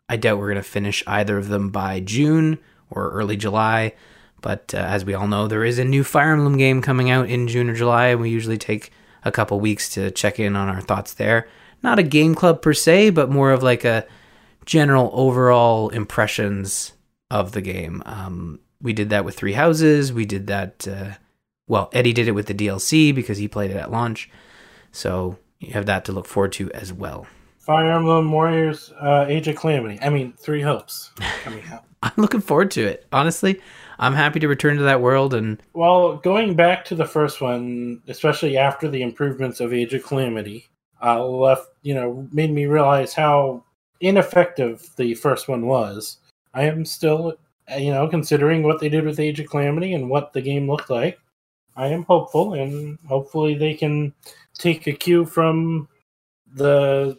I 0.09 0.17
doubt 0.17 0.39
we're 0.39 0.47
going 0.47 0.57
to 0.57 0.63
finish 0.63 1.03
either 1.07 1.37
of 1.39 1.49
them 1.49 1.71
by 1.71 2.01
June 2.01 2.59
or 2.91 3.11
early 3.11 3.37
July. 3.37 3.95
But 4.41 4.75
uh, 4.75 4.79
as 4.79 5.05
we 5.05 5.15
all 5.15 5.27
know, 5.27 5.49
there 5.49 5.65
is 5.65 5.79
a 5.79 5.85
new 5.85 6.05
Fire 6.05 6.33
Emblem 6.33 6.57
game 6.57 6.83
coming 6.83 7.11
out 7.11 7.29
in 7.29 7.49
June 7.49 7.69
or 7.69 7.75
July, 7.75 8.09
and 8.09 8.21
we 8.21 8.31
usually 8.31 8.59
take 8.59 8.93
a 9.25 9.33
couple 9.33 9.59
weeks 9.59 9.89
to 9.91 10.11
check 10.13 10.39
in 10.39 10.55
on 10.55 10.69
our 10.69 10.81
thoughts 10.81 11.15
there. 11.15 11.49
Not 11.83 11.99
a 11.99 12.05
game 12.05 12.35
club 12.35 12.63
per 12.63 12.73
se, 12.73 13.11
but 13.11 13.31
more 13.31 13.51
of 13.51 13.63
like 13.63 13.85
a 13.85 14.07
general 14.65 15.11
overall 15.13 15.89
impressions 15.89 16.93
of 17.31 17.53
the 17.53 17.61
game. 17.61 18.03
Um, 18.07 18.61
we 18.81 18.93
did 18.93 19.11
that 19.11 19.25
with 19.25 19.37
Three 19.37 19.55
Houses. 19.55 20.13
We 20.13 20.27
did 20.27 20.47
that. 20.47 20.87
Uh, 20.87 21.15
well, 21.67 21.91
Eddie 21.93 22.13
did 22.13 22.29
it 22.29 22.33
with 22.33 22.47
the 22.47 22.55
DLC 22.55 23.15
because 23.15 23.39
he 23.39 23.49
played 23.49 23.73
it 23.73 23.77
at 23.77 23.91
launch. 23.91 24.31
So 24.93 25.39
you 25.61 25.73
have 25.73 25.87
that 25.87 26.05
to 26.07 26.13
look 26.13 26.27
forward 26.27 26.53
to 26.53 26.71
as 26.73 26.93
well. 26.93 27.27
Fire 27.59 27.91
Emblem 27.91 28.31
Warriors 28.31 28.93
uh, 29.01 29.27
Age 29.29 29.49
of 29.49 29.57
Calamity. 29.57 29.99
I 30.01 30.09
mean, 30.09 30.33
Three 30.39 30.63
Hopes 30.63 31.11
coming 31.43 31.65
out. 31.73 31.85
I'm 32.03 32.13
looking 32.17 32.41
forward 32.41 32.71
to 32.73 32.87
it. 32.87 33.07
Honestly, 33.13 33.61
I'm 33.99 34.15
happy 34.15 34.39
to 34.41 34.49
return 34.49 34.77
to 34.77 34.85
that 34.85 35.01
world. 35.01 35.35
And 35.35 35.61
well, 35.73 36.17
going 36.17 36.55
back 36.55 36.85
to 36.87 36.95
the 36.95 37.07
first 37.07 37.41
one, 37.41 38.03
especially 38.07 38.57
after 38.57 38.89
the 38.89 39.03
improvements 39.03 39.61
of 39.61 39.73
Age 39.73 39.95
of 39.95 40.05
Calamity, 40.05 40.69
uh, 41.03 41.25
left 41.25 41.69
you 41.83 41.95
know 41.95 42.29
made 42.33 42.53
me 42.53 42.67
realize 42.67 43.15
how 43.15 43.65
ineffective 44.01 44.89
the 44.97 45.15
first 45.15 45.49
one 45.49 45.67
was, 45.67 46.19
I 46.55 46.65
am 46.65 46.85
still, 46.85 47.35
you 47.77 47.93
know, 47.93 48.09
considering 48.09 48.63
what 48.63 48.81
they 48.81 48.89
did 48.89 49.05
with 49.05 49.21
Age 49.21 49.41
of 49.41 49.51
Calamity 49.51 49.95
and 49.95 50.09
what 50.09 50.33
the 50.33 50.41
game 50.41 50.69
looked 50.69 50.91
like. 50.91 51.19
I 51.77 51.89
am 51.89 52.05
hopeful, 52.05 52.55
and 52.55 52.99
hopefully 53.07 53.55
they 53.55 53.75
can 53.75 54.15
take 54.59 54.87
a 54.87 54.93
cue 54.93 55.25
from 55.25 55.89
the, 56.55 57.17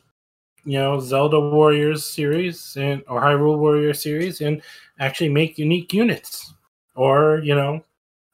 you 0.65 0.77
know, 0.77 0.99
Zelda 0.99 1.39
Warriors 1.39 2.05
series 2.05 2.75
and 2.77 3.03
or 3.07 3.21
Hyrule 3.21 3.57
Warrior 3.57 3.93
series 3.93 4.41
and 4.41 4.61
actually 4.99 5.29
make 5.29 5.57
unique 5.57 5.93
units, 5.93 6.53
or 6.95 7.39
you 7.43 7.55
know, 7.55 7.83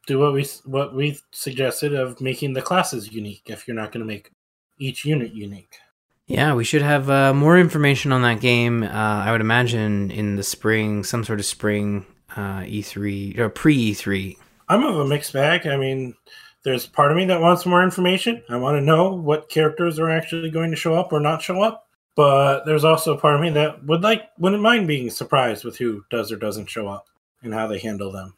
do 0.07 0.19
what 0.19 0.33
we 0.33 0.45
what 0.65 0.95
we 0.95 1.19
suggested 1.31 1.93
of 1.93 2.19
making 2.21 2.53
the 2.53 2.61
classes 2.61 3.11
unique. 3.11 3.43
If 3.47 3.67
you're 3.67 3.75
not 3.75 3.91
going 3.91 4.05
to 4.05 4.11
make 4.11 4.31
each 4.79 5.05
unit 5.05 5.33
unique. 5.33 5.77
Yeah, 6.25 6.53
we 6.53 6.63
should 6.63 6.81
have 6.81 7.09
uh, 7.09 7.33
more 7.33 7.57
information 7.57 8.11
on 8.11 8.21
that 8.21 8.39
game. 8.39 8.83
Uh, 8.83 8.87
I 8.87 9.31
would 9.31 9.41
imagine 9.41 10.09
in 10.09 10.35
the 10.37 10.43
spring, 10.43 11.03
some 11.03 11.23
sort 11.23 11.39
of 11.39 11.45
spring 11.45 12.05
uh, 12.35 12.61
E3 12.61 13.37
or 13.37 13.49
pre 13.49 13.91
E3. 13.91 14.37
I'm 14.69 14.83
of 14.85 14.95
a 14.95 15.05
mixed 15.05 15.33
bag. 15.33 15.67
I 15.67 15.75
mean, 15.75 16.15
there's 16.63 16.85
part 16.85 17.11
of 17.11 17.17
me 17.17 17.25
that 17.25 17.41
wants 17.41 17.65
more 17.65 17.83
information. 17.83 18.41
I 18.49 18.57
want 18.57 18.77
to 18.77 18.81
know 18.81 19.13
what 19.13 19.49
characters 19.49 19.99
are 19.99 20.09
actually 20.09 20.49
going 20.49 20.71
to 20.71 20.77
show 20.77 20.95
up 20.95 21.11
or 21.11 21.19
not 21.19 21.41
show 21.41 21.61
up. 21.61 21.87
But 22.15 22.65
there's 22.65 22.83
also 22.83 23.15
a 23.15 23.19
part 23.19 23.35
of 23.35 23.41
me 23.41 23.49
that 23.51 23.83
would 23.85 24.01
like 24.01 24.29
wouldn't 24.37 24.61
mind 24.61 24.87
being 24.87 25.09
surprised 25.09 25.65
with 25.65 25.77
who 25.77 26.05
does 26.11 26.31
or 26.31 26.37
doesn't 26.37 26.69
show 26.69 26.87
up 26.87 27.07
and 27.41 27.53
how 27.53 27.67
they 27.67 27.79
handle 27.79 28.11
them. 28.11 28.35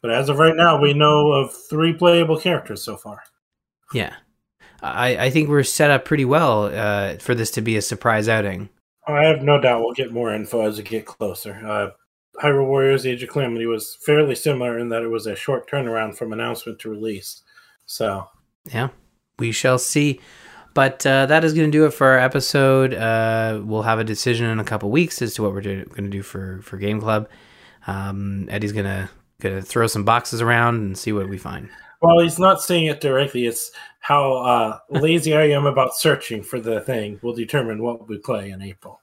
But 0.00 0.12
as 0.12 0.28
of 0.28 0.38
right 0.38 0.56
now, 0.56 0.80
we 0.80 0.94
know 0.94 1.30
of 1.30 1.54
three 1.54 1.92
playable 1.92 2.40
characters 2.40 2.82
so 2.82 2.96
far. 2.96 3.22
Yeah, 3.92 4.14
I, 4.82 5.26
I 5.26 5.30
think 5.30 5.48
we're 5.48 5.62
set 5.62 5.90
up 5.90 6.04
pretty 6.04 6.24
well 6.24 6.64
uh, 6.64 7.18
for 7.18 7.34
this 7.34 7.50
to 7.52 7.60
be 7.60 7.76
a 7.76 7.82
surprise 7.82 8.28
outing. 8.28 8.70
I 9.06 9.24
have 9.26 9.42
no 9.42 9.60
doubt 9.60 9.80
we'll 9.80 9.92
get 9.92 10.12
more 10.12 10.32
info 10.32 10.62
as 10.62 10.78
we 10.78 10.84
get 10.84 11.06
closer. 11.06 11.60
Uh, 11.64 11.90
Hyrule 12.42 12.66
Warriors 12.66 13.04
Age 13.04 13.22
of 13.22 13.28
Calamity 13.28 13.66
was 13.66 13.96
fairly 14.06 14.34
similar 14.34 14.78
in 14.78 14.88
that 14.88 15.02
it 15.02 15.08
was 15.08 15.26
a 15.26 15.36
short 15.36 15.70
turnaround 15.70 16.16
from 16.16 16.32
announcement 16.32 16.78
to 16.80 16.90
release. 16.90 17.42
So, 17.92 18.26
yeah, 18.72 18.88
we 19.38 19.52
shall 19.52 19.78
see. 19.78 20.18
But 20.72 21.04
uh, 21.04 21.26
that 21.26 21.44
is 21.44 21.52
going 21.52 21.70
to 21.70 21.78
do 21.78 21.84
it 21.84 21.90
for 21.90 22.06
our 22.06 22.18
episode. 22.18 22.94
Uh, 22.94 23.60
we'll 23.62 23.82
have 23.82 23.98
a 23.98 24.04
decision 24.04 24.48
in 24.48 24.58
a 24.58 24.64
couple 24.64 24.90
weeks 24.90 25.20
as 25.20 25.34
to 25.34 25.42
what 25.42 25.52
we're 25.52 25.60
going 25.60 25.86
to 25.88 26.08
do 26.08 26.22
for, 26.22 26.62
for 26.62 26.78
Game 26.78 27.02
Club. 27.02 27.28
Um, 27.86 28.48
Eddie's 28.50 28.72
going 28.72 28.86
to 28.86 29.10
gonna 29.40 29.60
throw 29.60 29.86
some 29.86 30.04
boxes 30.04 30.40
around 30.40 30.76
and 30.76 30.96
see 30.96 31.12
what 31.12 31.28
we 31.28 31.36
find. 31.36 31.68
Well, 32.00 32.20
he's 32.20 32.38
not 32.38 32.62
saying 32.62 32.86
it 32.86 33.02
directly. 33.02 33.44
It's 33.44 33.72
how 34.00 34.36
uh, 34.38 34.78
lazy 34.88 35.36
I 35.36 35.50
am 35.50 35.66
about 35.66 35.94
searching 35.94 36.42
for 36.42 36.60
the 36.60 36.80
thing 36.80 37.20
will 37.22 37.34
determine 37.34 37.82
what 37.82 38.08
we 38.08 38.16
play 38.16 38.50
in 38.50 38.62
April. 38.62 39.00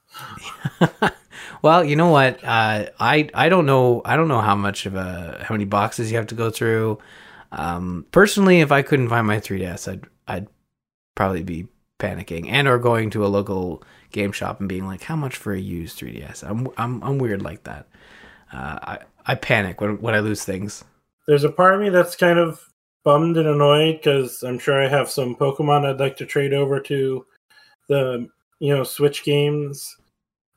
well, 1.62 1.84
you 1.84 1.94
know 1.94 2.08
what? 2.08 2.42
Uh, 2.42 2.86
I 2.98 3.30
I 3.34 3.48
don't 3.48 3.66
know. 3.66 4.02
I 4.04 4.16
don't 4.16 4.28
know 4.28 4.40
how 4.40 4.56
much 4.56 4.84
of 4.86 4.96
a 4.96 5.44
how 5.46 5.54
many 5.54 5.64
boxes 5.64 6.10
you 6.10 6.16
have 6.16 6.26
to 6.28 6.34
go 6.34 6.50
through. 6.50 6.98
Um, 7.52 8.06
personally, 8.12 8.60
if 8.60 8.72
I 8.72 8.82
couldn't 8.82 9.08
find 9.08 9.26
my 9.26 9.38
3ds, 9.38 9.90
I'd 9.90 10.04
I'd 10.28 10.48
probably 11.14 11.42
be 11.42 11.66
panicking 11.98 12.48
and 12.48 12.68
or 12.68 12.78
going 12.78 13.10
to 13.10 13.24
a 13.24 13.28
local 13.28 13.82
game 14.12 14.32
shop 14.32 14.60
and 14.60 14.68
being 14.68 14.86
like, 14.86 15.02
"How 15.02 15.16
much 15.16 15.36
for 15.36 15.52
a 15.52 15.58
used 15.58 15.98
3ds?" 15.98 16.48
I'm 16.48 16.68
I'm 16.76 17.02
I'm 17.02 17.18
weird 17.18 17.42
like 17.42 17.64
that. 17.64 17.88
Uh, 18.52 18.78
I 18.82 18.98
I 19.26 19.34
panic 19.34 19.80
when 19.80 20.00
when 20.00 20.14
I 20.14 20.20
lose 20.20 20.44
things. 20.44 20.84
There's 21.26 21.44
a 21.44 21.50
part 21.50 21.74
of 21.74 21.80
me 21.80 21.88
that's 21.88 22.16
kind 22.16 22.38
of 22.38 22.60
bummed 23.04 23.36
and 23.36 23.48
annoyed 23.48 23.96
because 23.96 24.42
I'm 24.42 24.58
sure 24.58 24.82
I 24.82 24.88
have 24.88 25.10
some 25.10 25.34
Pokemon 25.34 25.86
I'd 25.86 26.00
like 26.00 26.16
to 26.18 26.26
trade 26.26 26.52
over 26.52 26.80
to 26.80 27.26
the 27.88 28.28
you 28.60 28.74
know 28.74 28.84
Switch 28.84 29.24
games, 29.24 29.96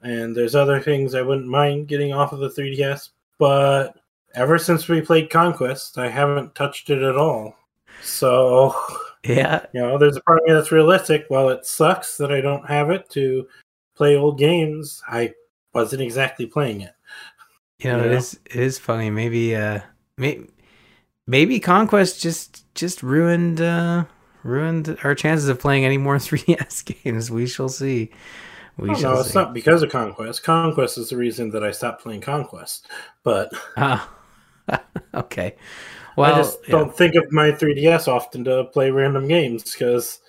and 0.01 0.35
there's 0.35 0.55
other 0.55 0.79
things 0.79 1.15
I 1.15 1.21
wouldn't 1.21 1.47
mind 1.47 1.87
getting 1.87 2.13
off 2.13 2.33
of 2.33 2.39
the 2.39 2.49
3DS. 2.49 3.09
But 3.39 3.97
ever 4.33 4.57
since 4.57 4.87
we 4.87 5.01
played 5.01 5.29
Conquest, 5.29 5.97
I 5.97 6.09
haven't 6.09 6.55
touched 6.55 6.89
it 6.89 7.01
at 7.01 7.17
all. 7.17 7.55
So 8.01 8.75
yeah, 9.23 9.65
you 9.73 9.81
know, 9.81 9.97
there's 9.97 10.17
a 10.17 10.21
part 10.21 10.39
of 10.39 10.45
me 10.45 10.53
that's 10.53 10.71
realistic. 10.71 11.25
While 11.29 11.49
it 11.49 11.65
sucks 11.65 12.17
that 12.17 12.31
I 12.31 12.41
don't 12.41 12.67
have 12.67 12.89
it 12.89 13.09
to 13.11 13.47
play 13.95 14.15
old 14.15 14.37
games, 14.37 15.01
I 15.07 15.33
wasn't 15.73 16.01
exactly 16.01 16.45
playing 16.45 16.81
it. 16.81 16.93
You 17.79 17.91
know, 17.91 17.97
you 17.97 18.03
know? 18.03 18.11
it 18.11 18.17
is 18.17 18.39
it 18.45 18.55
is 18.55 18.79
funny. 18.79 19.09
Maybe 19.09 19.55
uh, 19.55 19.79
maybe 20.17 20.47
maybe 21.27 21.59
Conquest 21.59 22.21
just 22.21 22.73
just 22.75 23.03
ruined 23.03 23.61
uh 23.61 24.05
ruined 24.43 24.97
our 25.03 25.15
chances 25.15 25.47
of 25.47 25.59
playing 25.59 25.85
any 25.85 25.97
more 25.97 26.15
3DS 26.17 27.03
games. 27.03 27.31
We 27.31 27.47
shall 27.47 27.69
see. 27.69 28.11
We 28.77 28.89
oh, 28.89 28.95
shall 28.95 29.11
no, 29.11 29.21
see. 29.21 29.27
it's 29.27 29.35
not 29.35 29.53
because 29.53 29.83
of 29.83 29.91
Conquest. 29.91 30.43
Conquest 30.43 30.97
is 30.97 31.09
the 31.09 31.17
reason 31.17 31.51
that 31.51 31.63
I 31.63 31.71
stopped 31.71 32.01
playing 32.01 32.21
Conquest. 32.21 32.87
But 33.23 33.51
ah, 33.77 34.09
okay. 35.13 35.55
Well, 36.15 36.33
I 36.33 36.37
just 36.37 36.59
yeah. 36.63 36.71
don't 36.71 36.95
think 36.95 37.15
of 37.15 37.31
my 37.31 37.51
3DS 37.51 38.07
often 38.07 38.43
to 38.45 38.65
play 38.65 38.91
random 38.91 39.27
games 39.27 39.73
because 39.73 40.19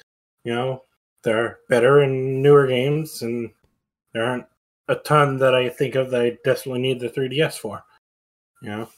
you 0.45 0.53
know 0.53 0.85
there 1.23 1.39
are 1.39 1.59
better 1.69 2.01
and 2.01 2.43
newer 2.43 2.67
games, 2.67 3.23
and 3.23 3.51
there 4.13 4.25
aren't 4.25 4.47
a 4.89 4.95
ton 4.97 5.39
that 5.39 5.55
I 5.55 5.69
think 5.69 5.95
of 5.95 6.11
that 6.11 6.23
I 6.23 6.39
desperately 6.45 6.81
need 6.81 7.01
the 7.01 7.09
3DS 7.09 7.59
for. 7.59 7.85
You 8.63 8.71
know. 8.71 8.89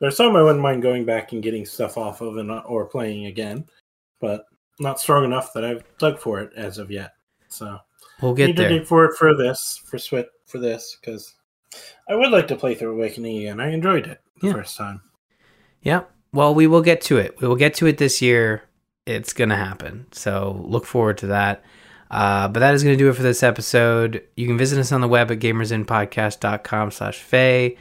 There's 0.00 0.16
some 0.16 0.36
I 0.36 0.42
wouldn't 0.42 0.60
mind 0.60 0.82
going 0.82 1.04
back 1.04 1.32
and 1.32 1.42
getting 1.42 1.64
stuff 1.64 1.96
off 1.96 2.20
of 2.20 2.36
and 2.36 2.50
uh, 2.50 2.62
or 2.66 2.84
playing 2.84 3.26
again, 3.26 3.64
but 4.20 4.44
not 4.80 5.00
strong 5.00 5.24
enough 5.24 5.52
that 5.54 5.64
I've 5.64 5.84
dug 5.98 6.18
for 6.18 6.40
it 6.40 6.50
as 6.56 6.78
of 6.78 6.90
yet. 6.90 7.12
So 7.48 7.78
we'll 8.20 8.34
get 8.34 8.48
need 8.48 8.56
there. 8.56 8.68
to 8.68 8.78
dig 8.80 8.86
for 8.86 9.04
it 9.04 9.16
for 9.16 9.36
this 9.36 9.80
for 9.86 9.98
Swit 9.98 10.26
for 10.46 10.58
this 10.58 10.98
because 11.00 11.34
I 12.08 12.16
would 12.16 12.32
like 12.32 12.48
to 12.48 12.56
play 12.56 12.74
through 12.74 12.94
Awakening 12.94 13.38
again. 13.38 13.60
I 13.60 13.70
enjoyed 13.70 14.06
it 14.06 14.20
the 14.44 14.50
yeah. 14.50 14.54
first 14.54 14.76
time. 14.76 15.00
Yeah. 15.82 16.02
Well, 16.32 16.54
we 16.54 16.66
will 16.66 16.82
get 16.82 17.00
to 17.02 17.18
it. 17.18 17.40
We 17.40 17.48
will 17.48 17.56
get 17.56 17.74
to 17.74 17.86
it 17.86 17.98
this 17.98 18.20
year. 18.22 18.62
It's 19.06 19.32
gonna 19.32 19.56
happen. 19.56 20.06
So 20.12 20.62
look 20.66 20.86
forward 20.86 21.18
to 21.18 21.26
that. 21.28 21.62
Uh, 22.10 22.48
but 22.48 22.60
that 22.60 22.74
is 22.74 22.84
going 22.84 22.96
to 22.96 23.02
do 23.02 23.10
it 23.10 23.14
for 23.14 23.24
this 23.24 23.42
episode. 23.42 24.22
You 24.36 24.46
can 24.46 24.56
visit 24.56 24.78
us 24.78 24.92
on 24.92 25.00
the 25.00 25.08
web 25.08 25.32
at 25.32 25.40
gamersinpodcast.com 25.40 26.92
slash 26.92 27.18
Faye. 27.18 27.76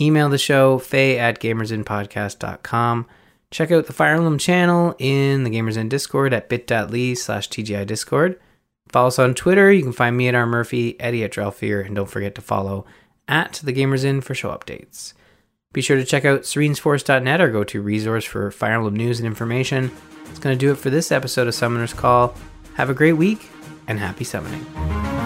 Email 0.00 0.28
the 0.28 0.38
show, 0.38 0.78
faye 0.78 1.18
at 1.18 1.40
gamersinpodcast.com. 1.40 3.06
Check 3.50 3.70
out 3.70 3.86
the 3.86 3.92
Fire 3.92 4.14
Emblem 4.14 4.38
channel 4.38 4.94
in 4.98 5.44
the 5.44 5.50
Gamers 5.50 5.76
Inn 5.76 5.88
Discord 5.88 6.32
at 6.32 6.48
bit.ly 6.48 7.14
slash 7.14 7.50
TGI 7.50 7.86
Discord. 7.86 8.40
Follow 8.88 9.08
us 9.08 9.18
on 9.18 9.34
Twitter. 9.34 9.70
You 9.70 9.82
can 9.82 9.92
find 9.92 10.16
me 10.16 10.28
at 10.28 10.34
R. 10.34 10.46
Murphy, 10.46 10.98
Eddie 10.98 11.24
at 11.24 11.32
Drelfier, 11.32 11.84
and 11.84 11.94
don't 11.94 12.08
forget 12.08 12.34
to 12.36 12.40
follow 12.40 12.86
at 13.28 13.60
the 13.62 13.72
Gamers 13.72 14.04
Inn 14.04 14.22
for 14.22 14.34
show 14.34 14.50
updates. 14.50 15.12
Be 15.72 15.80
sure 15.80 15.96
to 15.96 16.04
check 16.04 16.24
out 16.24 16.42
serenesforest.net 16.42 17.40
or 17.40 17.50
go 17.50 17.64
to 17.64 17.80
resource 17.80 18.24
for 18.24 18.50
Fire 18.50 18.74
Emblem 18.74 18.96
news 18.96 19.20
and 19.20 19.26
information. 19.26 19.90
It's 20.30 20.38
going 20.38 20.56
to 20.56 20.60
do 20.60 20.72
it 20.72 20.76
for 20.76 20.90
this 20.90 21.10
episode 21.10 21.48
of 21.48 21.54
Summoner's 21.54 21.94
Call. 21.94 22.34
Have 22.74 22.90
a 22.90 22.94
great 22.94 23.14
week 23.14 23.48
and 23.88 23.98
happy 23.98 24.24
summoning. 24.24 25.21